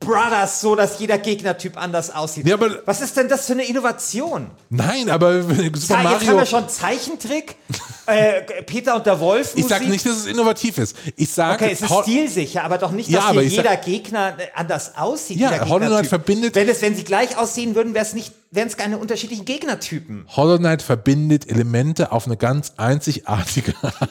[0.00, 2.46] Brothers so, dass jeder Gegnertyp anders aussieht.
[2.46, 4.48] Ja, aber- Was ist denn das für eine Innovation?
[4.70, 7.56] Nein, aber Super Ja, jetzt haben Mario, wir schon Zeichentrick,
[8.06, 9.90] äh, Peter und der Wolf ich sag Musik.
[9.90, 10.94] nicht, dass es innovativ ist.
[11.16, 13.64] Ich sage, Okay, es ist stilsicher, aber doch nicht, Ja, dass aber hier ich sag-
[13.64, 15.38] jeder Gegner anders aussieht.
[15.38, 18.32] Ja, jeder Hollow Knight verbindet- Wenn, es, wenn sie gleich aussehen würden, wäre es nicht,
[18.50, 20.24] wären es keine unterschiedlichen Gegnertypen.
[20.34, 24.08] Hollow Knight verbindet Elemente auf eine ganz einzigartige Art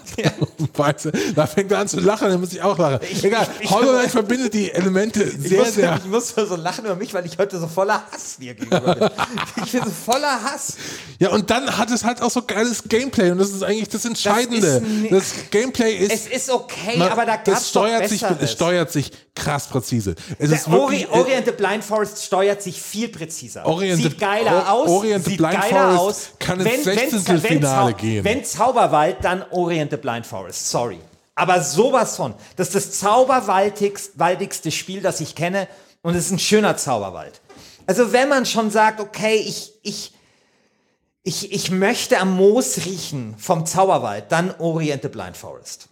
[0.58, 1.12] und Weise.
[1.36, 3.00] Da fängt er an zu lachen, dann muss ich auch lachen.
[3.24, 5.98] Egal, ich- Hollow Knight verbindet die Elemente Ich sehr, muss, sehr.
[6.04, 9.10] ich muss so lachen über mich, weil ich heute so voller Hass dir gegenüber bin.
[9.66, 10.78] Ich bin so voller Hass.
[11.20, 14.06] Ja, und dann hat es halt auch so geiles Gameplay und das ist eigentlich das
[14.06, 14.68] Entscheidende.
[14.68, 16.12] ist ni- Das, Gameplay ist.
[16.12, 20.16] Es ist okay, man- aber da gab es steuert sich, es steuert sich krass präzise.
[20.40, 23.66] Es ist Der wirklich, Ori, Orient the Blind Forest steuert sich viel präziser.
[23.66, 24.90] Orient sieht geiler Or- aus.
[24.90, 26.32] Orient sieht Blind geiler Forest aus.
[26.40, 28.24] kann ins Sechzehntelfinale gehen.
[28.24, 30.70] Wenn Zauberwald, dann Orient the Blind Forest.
[30.70, 31.00] Sorry.
[31.36, 32.34] Aber sowas von.
[32.56, 35.68] Das ist das zauberwaldigste Spiel, das ich kenne.
[36.02, 37.42] Und es ist ein schöner Zauberwald.
[37.86, 40.14] Also wenn man schon sagt, okay, ich, ich,
[41.24, 45.88] ich, ich möchte am Moos riechen vom Zauberwald, dann Orient the Blind Forest.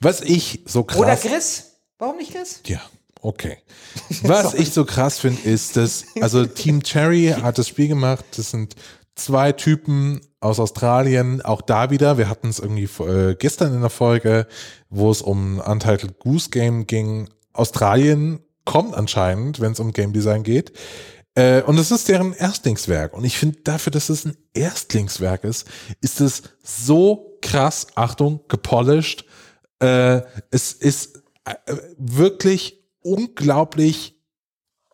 [0.00, 0.98] was ich so krass.
[0.98, 1.64] Oder Chris?
[1.98, 2.60] Warum nicht Chris?
[2.66, 2.80] Ja,
[3.22, 3.58] okay.
[4.22, 8.24] Was ich so krass finde, ist, dass, also Team Cherry hat das Spiel gemacht.
[8.36, 8.76] Das sind
[9.14, 12.18] zwei Typen aus Australien, auch da wieder.
[12.18, 14.46] Wir hatten es irgendwie äh, gestern in der Folge,
[14.90, 17.28] wo es um Untitled Goose Game ging.
[17.52, 20.72] Australien kommt anscheinend, wenn es um Game Design geht.
[21.34, 23.14] Äh, und es ist deren Erstlingswerk.
[23.14, 25.66] Und ich finde dafür, dass es ein Erstlingswerk ist,
[26.00, 29.24] ist es so krass, Achtung, gepolished.
[29.80, 31.54] Äh, es ist äh,
[31.96, 34.18] wirklich unglaublich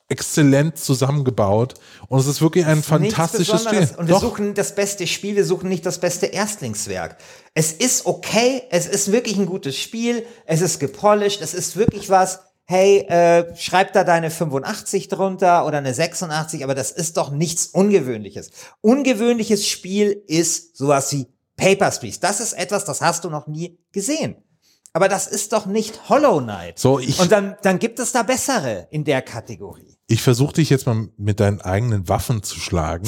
[0.08, 1.74] exzellent zusammengebaut.
[2.08, 3.88] Und es ist wirklich ein fantastisches Nichts Besonderes.
[3.90, 4.00] Spiel.
[4.00, 4.22] Und wir Doch.
[4.22, 7.18] suchen das beste Spiel, wir suchen nicht das beste Erstlingswerk.
[7.54, 12.08] Es ist okay, es ist wirklich ein gutes Spiel, es ist gepolished, es ist wirklich
[12.08, 17.30] was, hey, äh, schreib da deine 85 drunter oder eine 86, aber das ist doch
[17.30, 18.50] nichts Ungewöhnliches.
[18.80, 22.20] Ungewöhnliches Spiel ist sowas wie Papers, Please.
[22.20, 24.36] Das ist etwas, das hast du noch nie gesehen.
[24.98, 26.76] Aber das ist doch nicht Hollow Knight.
[26.76, 29.96] So, ich- Und dann, dann gibt es da bessere in der Kategorie.
[30.08, 33.06] Ich versuche dich jetzt mal mit deinen eigenen Waffen zu schlagen.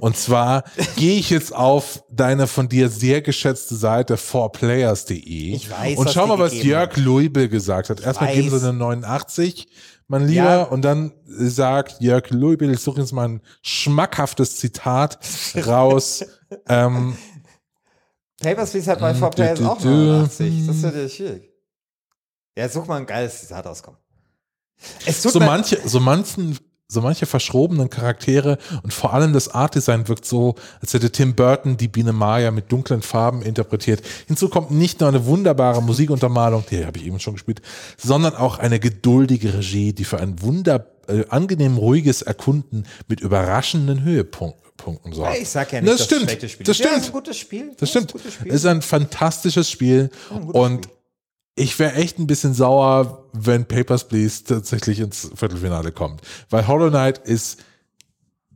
[0.00, 0.64] Und zwar
[0.96, 5.18] gehe ich jetzt auf deine von dir sehr geschätzte Seite 4players.de
[5.54, 8.00] Ich weiß, und schau mal, was Jörg Luibel gesagt hat.
[8.00, 8.64] Erstmal geben sie weiß.
[8.64, 9.68] eine 89,
[10.06, 10.62] mein Lieber, Ja.
[10.62, 15.18] und dann sagt Jörg Luibel, ich suche jetzt mal ein schmackhaftes Zitat
[15.66, 16.24] raus.
[16.68, 17.18] ähm,
[18.40, 19.88] Papers, Please hat bei 4Players du, du, auch du.
[19.88, 20.66] 89.
[20.66, 21.50] Das wird ja schwierig.
[22.56, 23.98] Ja, such mal ein geiles Zitat rauskommen.
[25.06, 30.06] Es tut so manche, so manchen, so manche verschrobenen Charaktere und vor allem das Artdesign
[30.06, 34.02] wirkt so, als hätte Tim Burton die Biene Maya mit dunklen Farben interpretiert.
[34.28, 37.60] Hinzu kommt nicht nur eine wunderbare Musikuntermalung, die habe ich eben schon gespielt,
[37.96, 44.02] sondern auch eine geduldige Regie, die für ein wunder, äh, angenehm ruhiges Erkunden mit überraschenden
[44.04, 44.67] Höhepunkten
[45.12, 45.38] sorgt.
[45.38, 46.22] ich sag ja nicht, das dass stimmt.
[46.22, 46.78] es schlechte Spiele Das.
[46.78, 47.00] Ja, stimmt.
[47.02, 47.70] ist ein gutes Spiel.
[47.78, 48.14] Das Ja, stimmt.
[48.24, 48.48] ist Spiel.
[48.52, 50.10] Es ist ein fantastisches Spiel
[50.52, 50.96] und Spiel.
[51.56, 56.20] ich wäre echt ein bisschen sauer, wenn Papers, Please tatsächlich ins Viertelfinale kommt.
[56.50, 57.58] Weil Hollow Knight ist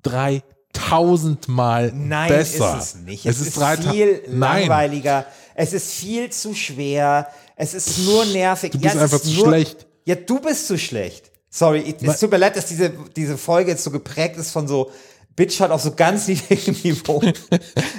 [0.03, 2.79] 3000 Mal Nein, besser.
[2.79, 3.27] ist es nicht.
[3.27, 5.27] Es, Es, ist, ist, 3000 viel langweiliger.
[5.55, 7.29] Es ist viel zu schwer.
[7.57, 8.73] Es ist nur nervig.
[8.73, 9.87] Du bist es einfach ist zu nur, schlecht.
[10.05, 11.31] Ja, du bist zu schlecht.
[11.51, 14.91] Sorry, es tut mir leid, dass diese, diese Folge jetzt so geprägt ist von so
[15.37, 17.23] Bitchshot auf so ganz niedrigem Niveau.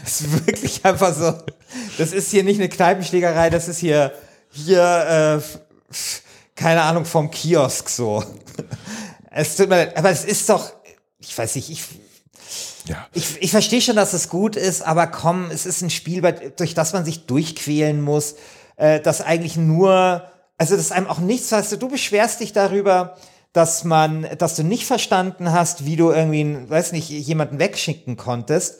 [0.05, 1.33] Es ist wirklich einfach so.
[1.97, 4.13] Das ist hier nicht eine Kneipenschlägerei, das ist hier,
[4.49, 5.93] hier, äh,
[6.55, 8.23] keine Ahnung, vom Kiosk so.
[9.31, 10.73] Es tut mir leid, aber es ist doch,
[11.17, 11.83] ich weiß nicht, ich,
[12.85, 13.07] ja.
[13.13, 16.21] ich, ich verstehe schon, dass es gut ist, aber komm, es ist ein Spiel,
[16.55, 18.35] durch das man sich durchquälen muss,
[18.75, 20.27] äh, das eigentlich nur,
[20.57, 23.17] also das einem auch nichts, weißt du, du beschwerst dich darüber,
[23.53, 28.79] dass man, dass du nicht verstanden hast, wie du irgendwie, weiß nicht, jemanden wegschicken konntest.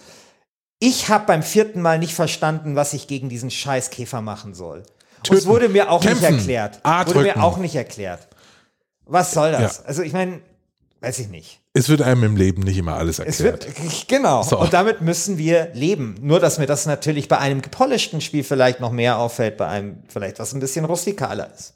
[0.79, 4.79] Ich habe beim vierten Mal nicht verstanden, was ich gegen diesen Scheißkäfer machen soll.
[4.79, 4.85] Und
[5.23, 5.45] es Töten.
[5.45, 6.21] wurde mir auch Kämpfen.
[6.23, 6.79] nicht erklärt.
[6.83, 7.39] A Wurde drücken.
[7.39, 8.27] mir auch nicht erklärt.
[9.05, 9.77] Was soll das?
[9.77, 9.83] Ja.
[9.85, 10.41] Also ich meine,
[11.01, 11.61] weiß ich nicht.
[11.75, 13.65] Es wird einem im Leben nicht immer alles Es erklärt.
[13.83, 14.43] wird, genau.
[14.43, 14.59] So.
[14.59, 16.15] Und damit müssen wir leben.
[16.21, 20.03] Nur, dass mir das natürlich bei einem gepolischten Spiel vielleicht noch mehr auffällt, bei einem
[20.09, 21.73] vielleicht was ein bisschen rustikaler ist.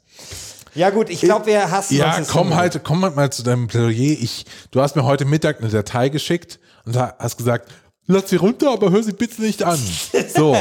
[0.74, 3.42] Ja gut, ich glaube, wir hassen uns Ja, jetzt komm halt, komm halt mal zu
[3.42, 4.16] deinem Plädoyer.
[4.20, 7.70] Ich, du hast mir heute Mittag eine Datei geschickt und ha- hast gesagt,
[8.06, 9.78] lass sie runter, aber hör sie bitte nicht an.
[10.34, 10.56] So.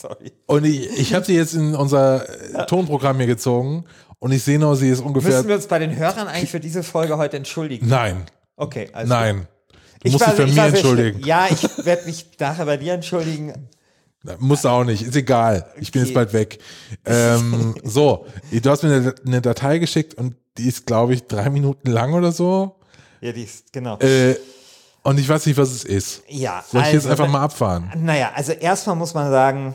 [0.00, 0.32] Sorry.
[0.46, 3.84] Und ich, ich habe sie jetzt in unser äh, Tonprogramm hier gezogen
[4.18, 5.32] und ich sehe noch, sie ist ungefähr.
[5.36, 7.88] Müssen wir uns bei den Hörern eigentlich für diese Folge heute entschuldigen?
[7.88, 8.24] Nein,
[8.56, 9.48] Okay, also nein.
[9.72, 11.20] Du Ich musst war- dich bei mir entschuldigen.
[11.24, 13.68] Ja, ich werde mich nachher bei dir entschuldigen.
[14.38, 15.66] Musst du auch nicht, ist egal.
[15.78, 16.08] Ich bin Okay.
[16.08, 16.58] jetzt bald weg.
[17.04, 21.90] Ähm, so, du hast mir eine, Datei geschickt und die ist, glaube ich, drei Minuten
[21.90, 22.76] lang oder so.
[23.20, 23.98] Ja, die ist, genau.
[23.98, 24.36] Äh,
[25.02, 26.22] und ich weiß nicht, was es ist.
[26.28, 27.92] ja, Soll ich jetzt also, einfach mal abfahren?
[27.96, 29.74] Naja, also erstmal muss man sagen,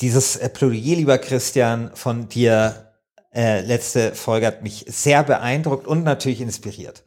[0.00, 2.92] dieses äh, Plädoyer, lieber Christian, von dir
[3.32, 7.04] äh, letzte Folge hat mich sehr beeindruckt und natürlich inspiriert.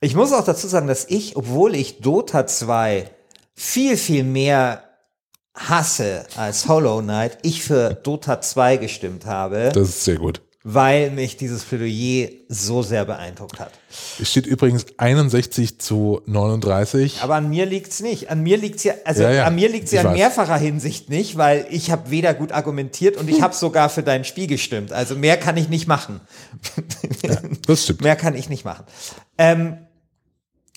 [0.00, 3.10] Ich muss auch dazu sagen, dass ich, obwohl ich Dota 2
[3.54, 4.84] viel, viel mehr
[5.56, 10.42] hasse als Hollow Knight, ich für Dota 2 gestimmt habe, Das ist sehr gut.
[10.68, 13.70] weil mich dieses Plädoyer so sehr beeindruckt hat.
[14.20, 17.22] Es steht übrigens 61 zu 39.
[17.22, 18.30] Aber an mir liegt's nicht.
[18.30, 21.36] An mir liegt's ja, also Ja, ja, an mir liegt's ja in mehrfacher Hinsicht nicht,
[21.38, 24.92] weil ich habe weder gut argumentiert und ich habe sogar für dein Spiel gestimmt.
[24.92, 26.20] Also mehr kann ich nicht machen.
[27.66, 28.02] Das stimmt.
[28.02, 28.84] Mehr kann ich nicht machen.
[29.38, 29.78] Ähm,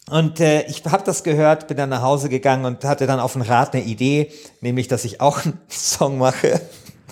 [0.09, 3.33] und äh, ich habe das gehört, bin dann nach Hause gegangen und hatte dann auf
[3.33, 4.31] den Rat eine Idee,
[4.61, 6.61] nämlich, dass ich auch einen Song mache.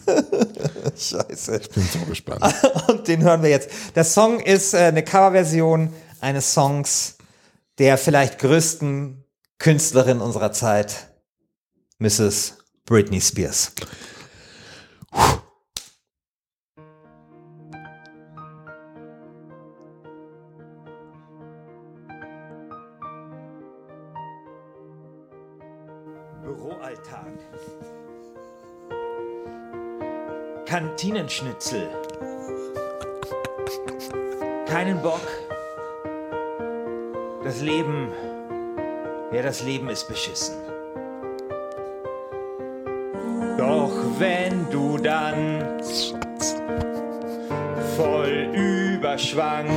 [0.97, 1.61] Scheiße.
[1.73, 2.41] Bin so gespannt.
[2.87, 3.69] Und den hören wir jetzt.
[3.93, 7.17] Der Song ist äh, eine Coverversion eines Songs
[7.77, 9.23] der vielleicht größten
[9.59, 11.09] Künstlerin unserer Zeit,
[11.99, 12.57] Mrs.
[12.85, 13.73] Britney Spears.
[15.11, 15.46] Büroalltag.
[31.27, 31.89] Kantinenschnitzel.
[34.67, 35.21] Keinen Bock.
[37.43, 38.11] Das Leben.
[39.33, 40.55] Ja, das Leben ist beschissen.
[43.57, 45.79] Doch wenn du dann
[47.97, 49.67] voll überschwang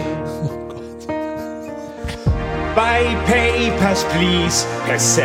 [2.77, 5.23] bei Papers, Please Pässe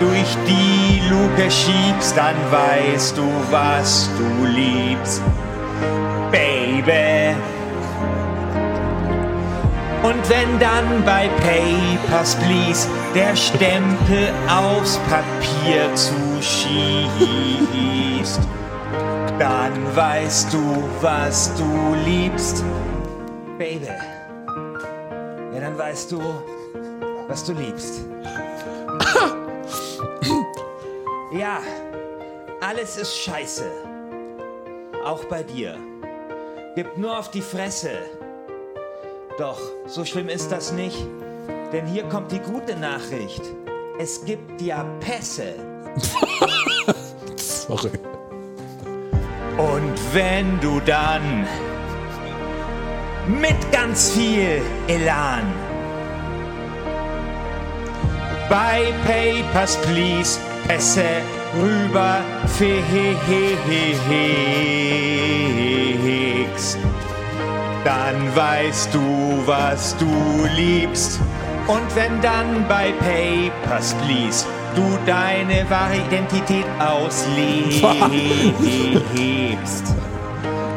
[0.00, 5.22] durch die Luke schiebst, dann weißt du, was du liebst,
[6.86, 7.34] Baby.
[10.02, 17.10] Und wenn dann bei Papers, Please der Stempel aufs Papier zuschiebst,
[19.38, 22.62] dann weißt du, was du liebst,
[23.58, 23.88] Baby.
[25.54, 26.22] Ja, dann weißt du,
[27.26, 28.04] was du liebst.
[31.32, 31.60] ja,
[32.60, 33.64] alles ist scheiße.
[35.04, 35.76] Auch bei dir.
[36.76, 37.88] Gib nur auf die Fresse.
[39.38, 41.06] Doch, so schlimm ist das nicht,
[41.72, 43.40] denn hier kommt die gute Nachricht.
[43.98, 45.54] Es gibt ja Pässe.
[47.36, 47.92] Sorry.
[49.56, 51.46] Und wenn du dann
[53.26, 55.50] mit ganz viel Elan
[58.50, 61.22] bei Papers, Please Pässe
[61.60, 62.18] rüber
[66.46, 66.78] fegst,
[67.84, 70.06] dann weißt du, was du
[70.54, 71.20] liebst.
[71.66, 74.46] Und wenn dann bei Papers, Please
[74.76, 77.82] du deine wahre Identität auslebst,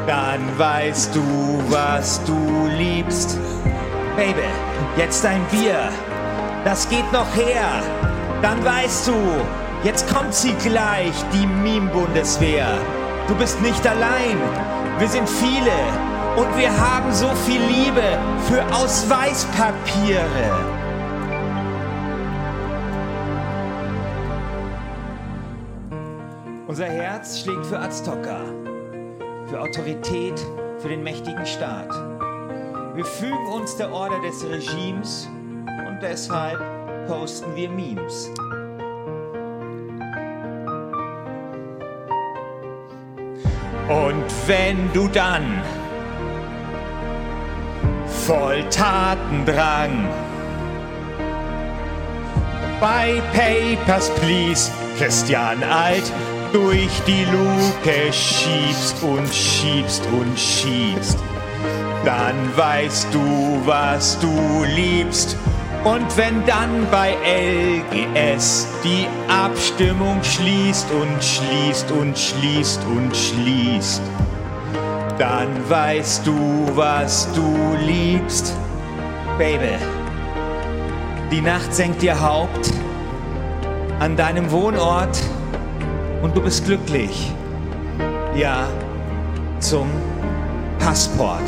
[0.08, 1.22] dann weißt du,
[1.70, 3.38] was du liebst.
[4.16, 4.48] Baby,
[4.98, 5.90] jetzt ein Bier,
[6.64, 7.84] das geht noch her.
[8.42, 9.14] Dann weißt du,
[9.84, 12.68] jetzt kommt sie gleich, die Meme-Bundeswehr.
[13.28, 14.38] Du bist nicht allein,
[14.98, 15.72] wir sind viele
[16.36, 20.20] und wir haben so viel Liebe für Ausweispapiere.
[26.68, 28.42] Unser Herz schlägt für Aztoka,
[29.48, 30.40] für Autorität,
[30.78, 31.90] für den mächtigen Staat.
[32.96, 35.28] Wir fügen uns der Order des Regimes
[35.88, 36.60] und deshalb
[37.08, 38.30] posten wir Memes.
[43.90, 45.64] Und wenn du dann
[48.28, 50.08] voll Tatendrang
[52.80, 56.04] bei Papers, Please Christian Alt
[56.54, 61.18] durch die Luke schiebst und schiebst und schiebst,
[62.06, 65.36] dann weißt du, was du liebst.
[65.84, 74.02] Und wenn dann bei LGS die Abstimmung schließt und schließt und schließt und schließt,
[75.18, 78.54] dann weißt du, was du liebst.
[79.38, 79.78] Baby,
[81.32, 82.74] die Nacht senkt ihr Haupt
[84.00, 85.18] an deinem Wohnort
[86.22, 87.32] und du bist glücklich.
[88.36, 88.68] Ja,
[89.60, 89.88] zum
[90.78, 91.44] Passport.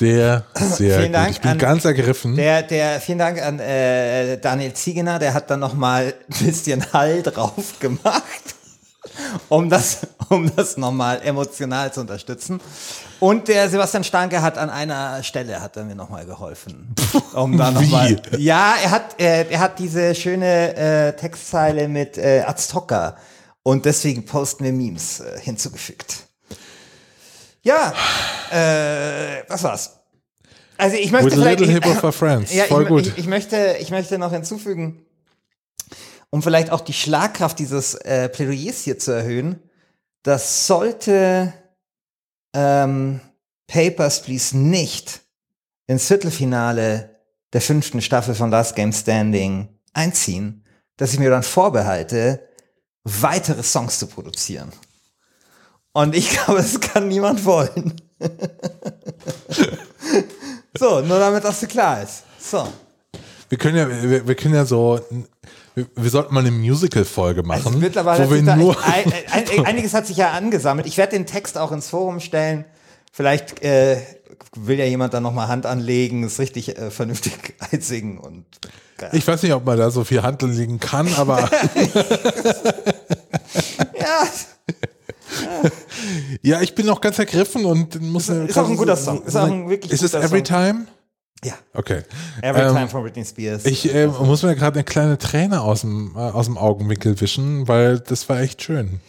[0.00, 1.14] Sehr, sehr Vielen gut.
[1.14, 2.34] Dank ich bin an ganz ergriffen.
[2.34, 6.90] Der, der, vielen Dank an äh, Daniel Ziegener, der hat dann noch mal ein bisschen
[6.94, 8.54] Hall drauf gemacht,
[9.50, 9.98] um das,
[10.30, 12.62] um das nochmal emotional zu unterstützen.
[13.18, 16.94] Und der Sebastian Stanke hat an einer Stelle hat er mir nochmal geholfen,
[17.34, 18.18] um da noch mal.
[18.38, 23.18] Ja, er hat, äh, er hat diese schöne äh, Textzeile mit äh, Aztoka
[23.62, 26.29] und deswegen posten wir Memes äh, hinzugefügt.
[27.62, 27.92] Ja,
[28.50, 30.00] äh, das war's.
[30.76, 32.54] Also ich möchte With vielleicht, little hip for friends.
[32.54, 33.06] ja, Voll ich, gut.
[33.06, 35.04] Ich, ich, möchte, ich möchte noch hinzufügen,
[36.30, 39.62] um vielleicht auch die Schlagkraft dieses äh, Plädoyers hier zu erhöhen,
[40.22, 41.52] das sollte
[42.54, 43.20] ähm,
[43.66, 45.20] Papers, Please nicht
[45.86, 47.20] ins Viertelfinale
[47.52, 50.64] der fünften Staffel von Last Game Standing einziehen,
[50.96, 52.48] dass ich mir dann vorbehalte,
[53.04, 54.72] weitere Songs zu produzieren.
[55.92, 57.94] Und ich glaube, das kann niemand wollen.
[60.78, 62.24] so, nur damit das so klar ist.
[62.38, 62.66] So.
[63.48, 65.00] Wir können ja, wir, wir können ja so,
[65.74, 69.64] wir, wir sollten mal eine Musical-Folge machen, Also mittlerweile wo wir nur, ein, ein, ein,
[69.66, 70.86] einiges hat sich ja angesammelt.
[70.86, 72.64] Ich werde den Text auch ins Forum stellen.
[73.12, 73.98] Vielleicht äh,
[74.56, 77.32] will ja jemand da nochmal Hand anlegen, es richtig äh, vernünftig
[77.72, 78.44] einsingen und
[78.98, 79.10] geil.
[79.12, 81.50] ich weiß nicht, ob man da so viel Hand legen kann, aber
[83.98, 84.28] ja,
[86.42, 88.28] ja, ich bin noch ganz ergriffen und muss.
[88.28, 89.22] ist auch ein guter Song.
[89.24, 90.44] Ist auch ein wirklich Ist es Every Song.
[90.44, 90.86] Time?
[91.44, 91.54] ja.
[91.74, 92.02] Okay.
[92.42, 93.64] Every Ähm, Time von Britney Spears.
[93.64, 97.66] Ich äh, muss mir gerade eine kleine Träne aus dem, äh, aus dem Augenwinkel wischen,
[97.68, 99.00] weil das war echt schön.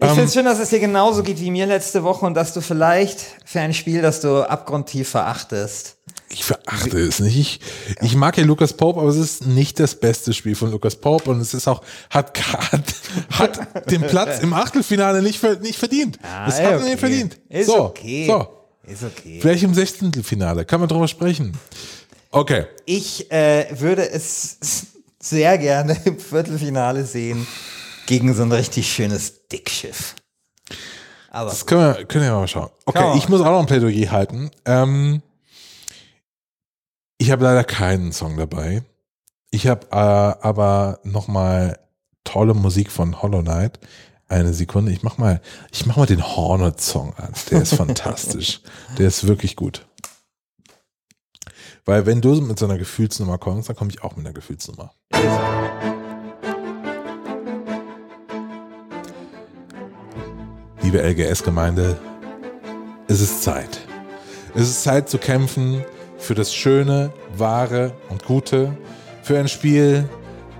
[0.00, 2.34] Ich Ähm, finde es schön, dass es dir genauso geht wie mir letzte Woche und
[2.34, 5.96] dass du vielleicht für ein Spiel, das du abgrundtief verachtest.
[6.32, 7.36] Ich verachte es nicht.
[7.36, 7.60] Ich,
[8.00, 11.30] ich mag ja Lucas Pope, aber es ist nicht das beste Spiel von Lucas Pope
[11.30, 12.40] und es ist auch, hat,
[12.72, 12.94] hat,
[13.30, 16.18] hat den Platz im Achtelfinale nicht, nicht verdient.
[16.48, 16.88] es ey, hat er okay.
[16.88, 17.38] nicht verdient.
[17.50, 18.26] Ist so, okay.
[18.26, 18.48] so.
[18.90, 19.38] Ist okay.
[19.40, 20.64] Vielleicht im Sechzehntelfinale.
[20.64, 21.56] Kann man drüber sprechen.
[22.30, 22.64] Okay.
[22.86, 24.56] Ich äh, würde es
[25.20, 27.46] sehr gerne im Viertelfinale sehen
[28.06, 30.14] gegen so ein richtig schönes Dickschiff.
[31.30, 32.70] Aber Das können wir, können wir mal schauen.
[32.86, 34.50] Okay, ich muss auch noch ein Plädoyer halten.
[34.64, 35.22] Ähm,
[37.22, 38.82] ich habe leider keinen Song dabei.
[39.52, 41.78] Ich habe äh, aber noch mal
[42.24, 43.78] tolle Musik von Hollow Knight.
[44.26, 47.32] Eine Sekunde, ich mach mal, ich mach mal den Hornet Song an.
[47.48, 48.60] Der ist fantastisch.
[48.98, 49.86] Der ist wirklich gut.
[51.84, 54.92] Weil wenn du mit so einer Gefühlsnummer kommst, dann komme ich auch mit einer Gefühlsnummer.
[60.82, 61.96] Liebe LGS-Gemeinde,
[63.06, 63.78] es ist Zeit.
[64.56, 65.84] Es ist Zeit zu kämpfen
[66.22, 68.76] für das Schöne, Wahre und Gute,
[69.22, 70.08] für ein Spiel,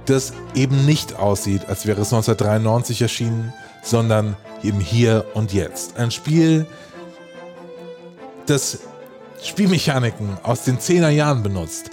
[0.07, 3.53] das eben nicht aussieht, als wäre es 1993 erschienen,
[3.83, 5.97] sondern im Hier und Jetzt.
[5.97, 6.67] Ein Spiel,
[8.47, 8.81] das
[9.41, 11.91] Spielmechaniken aus den 10er Jahren benutzt.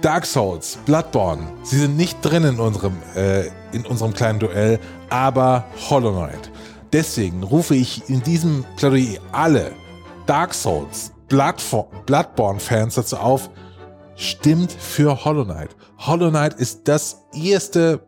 [0.00, 5.64] Dark Souls, Bloodborne, sie sind nicht drin in unserem, äh, in unserem kleinen Duell, aber
[5.88, 6.50] Hollow Knight.
[6.92, 9.72] Deswegen rufe ich in diesem Plädoyer alle
[10.26, 13.50] Dark Souls, Bloodborne-Fans dazu auf,
[14.16, 15.74] stimmt für Hollow Knight.
[15.98, 18.06] Hollow Knight ist das erste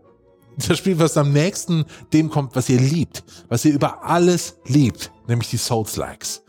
[0.57, 5.11] das Spiel, was am nächsten dem kommt, was ihr liebt, was ihr über alles liebt,
[5.27, 6.45] nämlich die Souls-Likes.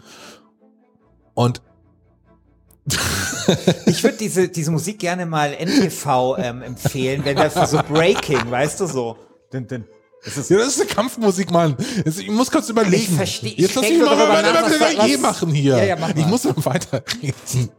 [1.34, 1.62] Und
[3.88, 8.80] ich würde diese, diese Musik gerne mal NTV ähm, empfehlen, wenn für so Breaking, weißt
[8.80, 9.18] du so.
[9.52, 9.86] Dün, dün.
[10.26, 11.78] Das ist Ja, das ist eine Kampfmusik, Mann.
[12.04, 12.96] Jetzt, ich muss kurz überlegen.
[12.96, 15.52] Ich versteh- ich Jetzt lass mich nur mal darüber mein nach, was- Plädoyer was- machen
[15.54, 15.78] hier.
[15.78, 16.28] Ja, ja, mach ich mal.
[16.28, 17.70] muss noch weiterreden.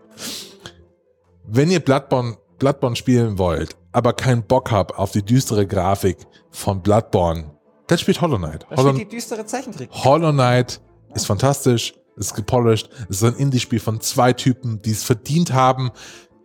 [1.48, 6.18] Wenn ihr Bloodborne, Bloodborne spielen wollt, aber keinen Bock habt auf die düstere Grafik
[6.50, 7.50] von Bloodborne,
[7.86, 8.66] dann spielt Hollow Knight.
[8.70, 9.90] Hollow, steht die düstere Zeichentrick.
[9.92, 10.80] Hollow Knight
[11.14, 15.90] ist fantastisch, ist gepolished, ist ein Indie-Spiel von zwei Typen, die es verdient haben,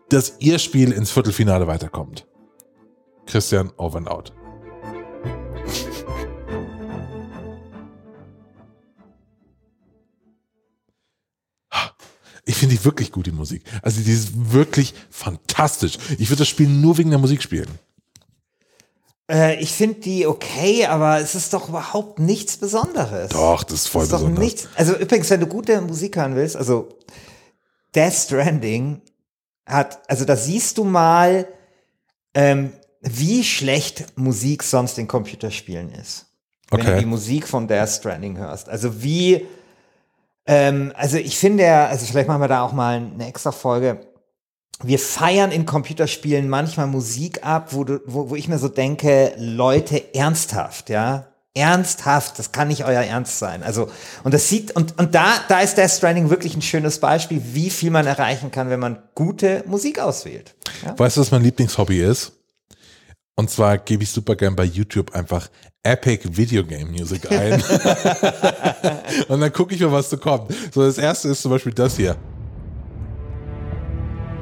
[0.10, 2.28] dass ihr Spiel ins Viertelfinale weiterkommt.
[3.26, 4.34] Christian, over and out.
[12.52, 13.64] Ich finde die wirklich gut, die Musik.
[13.82, 15.98] Also die ist wirklich fantastisch.
[16.20, 17.70] Ich würde das Spiel nur wegen der Musik spielen.
[19.30, 23.30] Äh, ich finde die okay, aber es ist doch überhaupt nichts Besonderes.
[23.30, 24.44] Doch, das ist voll Es ist doch besonders.
[24.44, 24.68] nichts.
[24.76, 26.90] Also übrigens, wenn du gute Musik hören willst, also
[27.96, 29.02] Death Stranding
[29.66, 31.48] hat, also da siehst du mal,
[32.34, 36.26] ähm, wie schlecht Musik sonst in Computerspielen ist.
[36.70, 36.94] Wenn Okay.
[36.96, 38.70] du die Musik von Death Stranding hörst.
[38.70, 39.46] Also wie,
[40.52, 44.02] ähm, also ich finde ja, also vielleicht machen wir da auch mal eine extra Folge.
[44.84, 49.32] Wir feiern in Computerspielen manchmal Musik ab, wo, du, wo, wo ich mir so denke,
[49.38, 53.64] Leute, ernsthaft, ja, ernsthaft, das kann nicht euer Ernst sein.
[53.64, 53.90] Also,
[54.26, 57.70] und das sieht, und, und da, da ist Death Stranding wirklich ein schönes Beispiel, wie
[57.70, 60.56] viel man erreichen kann, wenn man gute Musik auswählt.
[60.86, 61.00] Ja?
[61.00, 62.34] Weißt du, was mein Lieblingshobby ist?
[63.36, 65.50] Und zwar gebe ich super gern bei YouTube einfach
[65.84, 67.54] Epic Video Game Music ein.
[69.30, 70.54] und dann gucke ich mal, was so kommt.
[70.74, 72.16] So, das erste ist zum Beispiel das hier.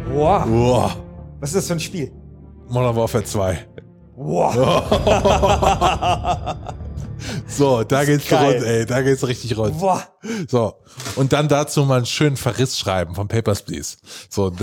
[0.07, 0.43] Wow.
[0.47, 0.97] Wow.
[1.39, 2.11] Was ist das für ein Spiel?
[2.67, 3.67] Modern Warfare 2.
[4.15, 4.55] Wow.
[7.47, 9.81] So, da geht's rund, ey, da geht's richtig rund.
[9.81, 10.03] Wow.
[10.47, 10.75] So.
[11.15, 13.97] Und dann dazu mal einen schönen Verriss schreiben von Papers, Please.
[14.29, 14.45] So,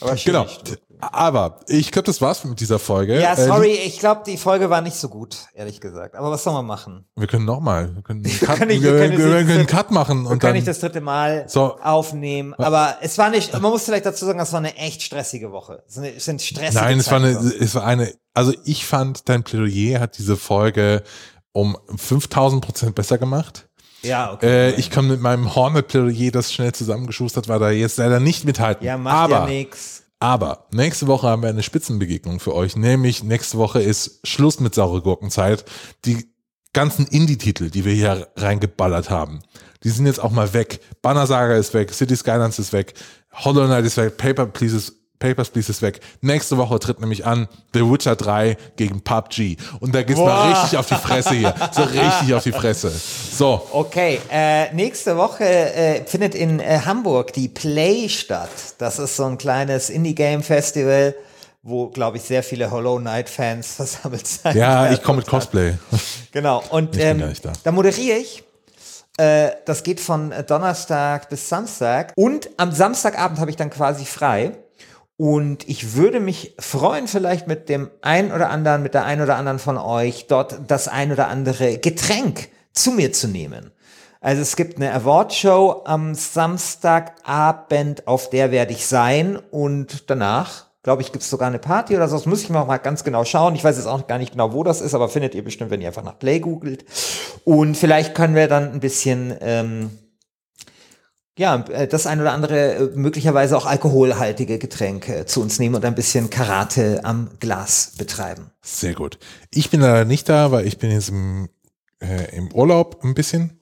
[0.00, 0.32] Aber schön.
[0.32, 0.46] genau.
[1.10, 3.20] Aber ich glaube, das war's mit dieser Folge.
[3.20, 6.14] Ja, Äh, sorry, ich glaube, die Folge war nicht so gut, ehrlich gesagt.
[6.14, 7.04] Aber was soll man machen?
[7.16, 7.92] Wir können nochmal.
[7.94, 9.90] Wir können einen Cut, können nicht- wir, wir wir, können wir jetzt- können einen Cut
[9.90, 10.52] machen Wir und dann.
[10.52, 11.76] nicht das dritte Mal So.
[11.80, 12.54] aufnehmen.
[12.54, 15.82] Aber es war nicht, man muss vielleicht dazu sagen, es war eine echt stressige Woche.
[15.88, 19.28] Es sind- es sind stressige Nein, es war eine, es war eine, also ich fand,
[19.28, 21.02] dein Plädoyer hat diese Folge
[21.52, 23.68] um 5000 Prozent besser gemacht.
[24.02, 24.70] Ja, okay.
[24.70, 28.84] Äh, ich komme mit meinem Hornet-Plädoyer, das schnell zusammengeschustert war, da jetzt leider nicht mithalten.
[28.86, 30.01] ja, macht aber, ja nix.
[30.22, 34.72] Aber nächste Woche haben wir eine Spitzenbegegnung für euch, nämlich nächste Woche ist Schluss mit
[34.72, 35.64] saure Gurkenzeit.
[36.04, 36.28] Die
[36.72, 39.40] ganzen Indie-Titel, die wir hier reingeballert haben,
[39.82, 40.78] die sind jetzt auch mal weg.
[41.02, 42.94] Banner Saga ist weg, City Skylines ist weg,
[43.32, 46.00] Hollow Knight ist weg, Paper Please ist, Papers, Please ist weg.
[46.20, 49.56] Nächste Woche tritt nämlich an The Witcher 3 gegen PUBG.
[49.78, 50.50] Und da geht's mal Boah.
[50.62, 51.54] richtig auf die Fresse hier.
[51.70, 52.90] So richtig auf die Fresse.
[52.90, 58.50] So, Okay, äh, nächste Woche äh, findet in äh, Hamburg die Play statt.
[58.78, 61.14] Das ist so ein kleines Indie-Game-Festival,
[61.62, 64.56] wo, glaube ich, sehr viele Hollow Knight-Fans versammelt sein.
[64.56, 65.74] ja, ich komme mit Cosplay.
[66.32, 67.52] Genau, und ähm, da.
[67.62, 68.42] da moderiere ich.
[69.18, 72.12] Äh, das geht von Donnerstag bis Samstag.
[72.16, 74.52] Und am Samstagabend habe ich dann quasi frei.
[75.16, 79.36] Und ich würde mich freuen, vielleicht mit dem einen oder anderen, mit der einen oder
[79.36, 83.70] anderen von euch dort das ein oder andere Getränk zu mir zu nehmen.
[84.20, 91.02] Also es gibt eine Awardshow am Samstagabend, auf der werde ich sein und danach, glaube
[91.02, 92.16] ich, gibt es sogar eine Party oder so.
[92.16, 93.56] Das muss ich mal ganz genau schauen.
[93.56, 95.80] Ich weiß jetzt auch gar nicht genau, wo das ist, aber findet ihr bestimmt, wenn
[95.80, 96.84] ihr einfach nach Play googelt.
[97.44, 99.90] Und vielleicht können wir dann ein bisschen ähm,
[101.42, 105.84] ja, äh, das ein oder andere äh, möglicherweise auch alkoholhaltige Getränke zu uns nehmen und
[105.84, 108.52] ein bisschen Karate am Glas betreiben.
[108.62, 109.18] Sehr gut.
[109.50, 111.48] Ich bin leider nicht da, weil ich bin jetzt im,
[112.00, 113.58] äh, im Urlaub ein bisschen.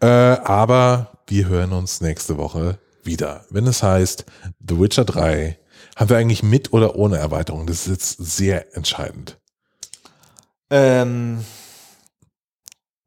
[0.00, 3.44] Äh, aber wir hören uns nächste Woche wieder.
[3.50, 4.24] Wenn es heißt
[4.66, 5.58] The Witcher 3,
[5.96, 7.66] haben wir eigentlich mit oder ohne Erweiterung?
[7.66, 9.36] Das ist jetzt sehr entscheidend.
[10.70, 11.44] Ähm,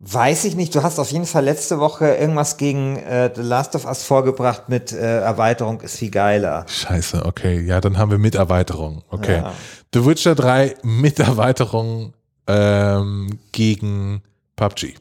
[0.02, 0.74] weiß ich nicht.
[0.74, 4.68] Du hast auf jeden Fall letzte Woche irgendwas gegen äh, The Last of Us vorgebracht
[4.68, 6.66] mit äh, Erweiterung ist viel geiler.
[6.68, 7.62] Scheiße, okay.
[7.62, 9.04] Ja, dann haben wir mit Erweiterung.
[9.10, 9.38] Okay.
[9.38, 9.54] Ja.
[9.93, 12.14] The Witcher 3 mit Erweiterung
[12.47, 14.24] ähm, gegen
[14.56, 14.95] PUBG.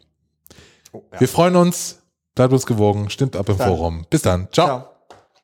[0.92, 1.20] Oh, ja.
[1.20, 1.96] Wir freuen uns.
[2.34, 3.10] Bleibt uns gewogen.
[3.10, 3.68] Stimmt ab im Dann.
[3.68, 4.06] Forum.
[4.08, 4.48] Bis dann.
[4.52, 4.66] Ciao.
[4.66, 4.89] Ciao.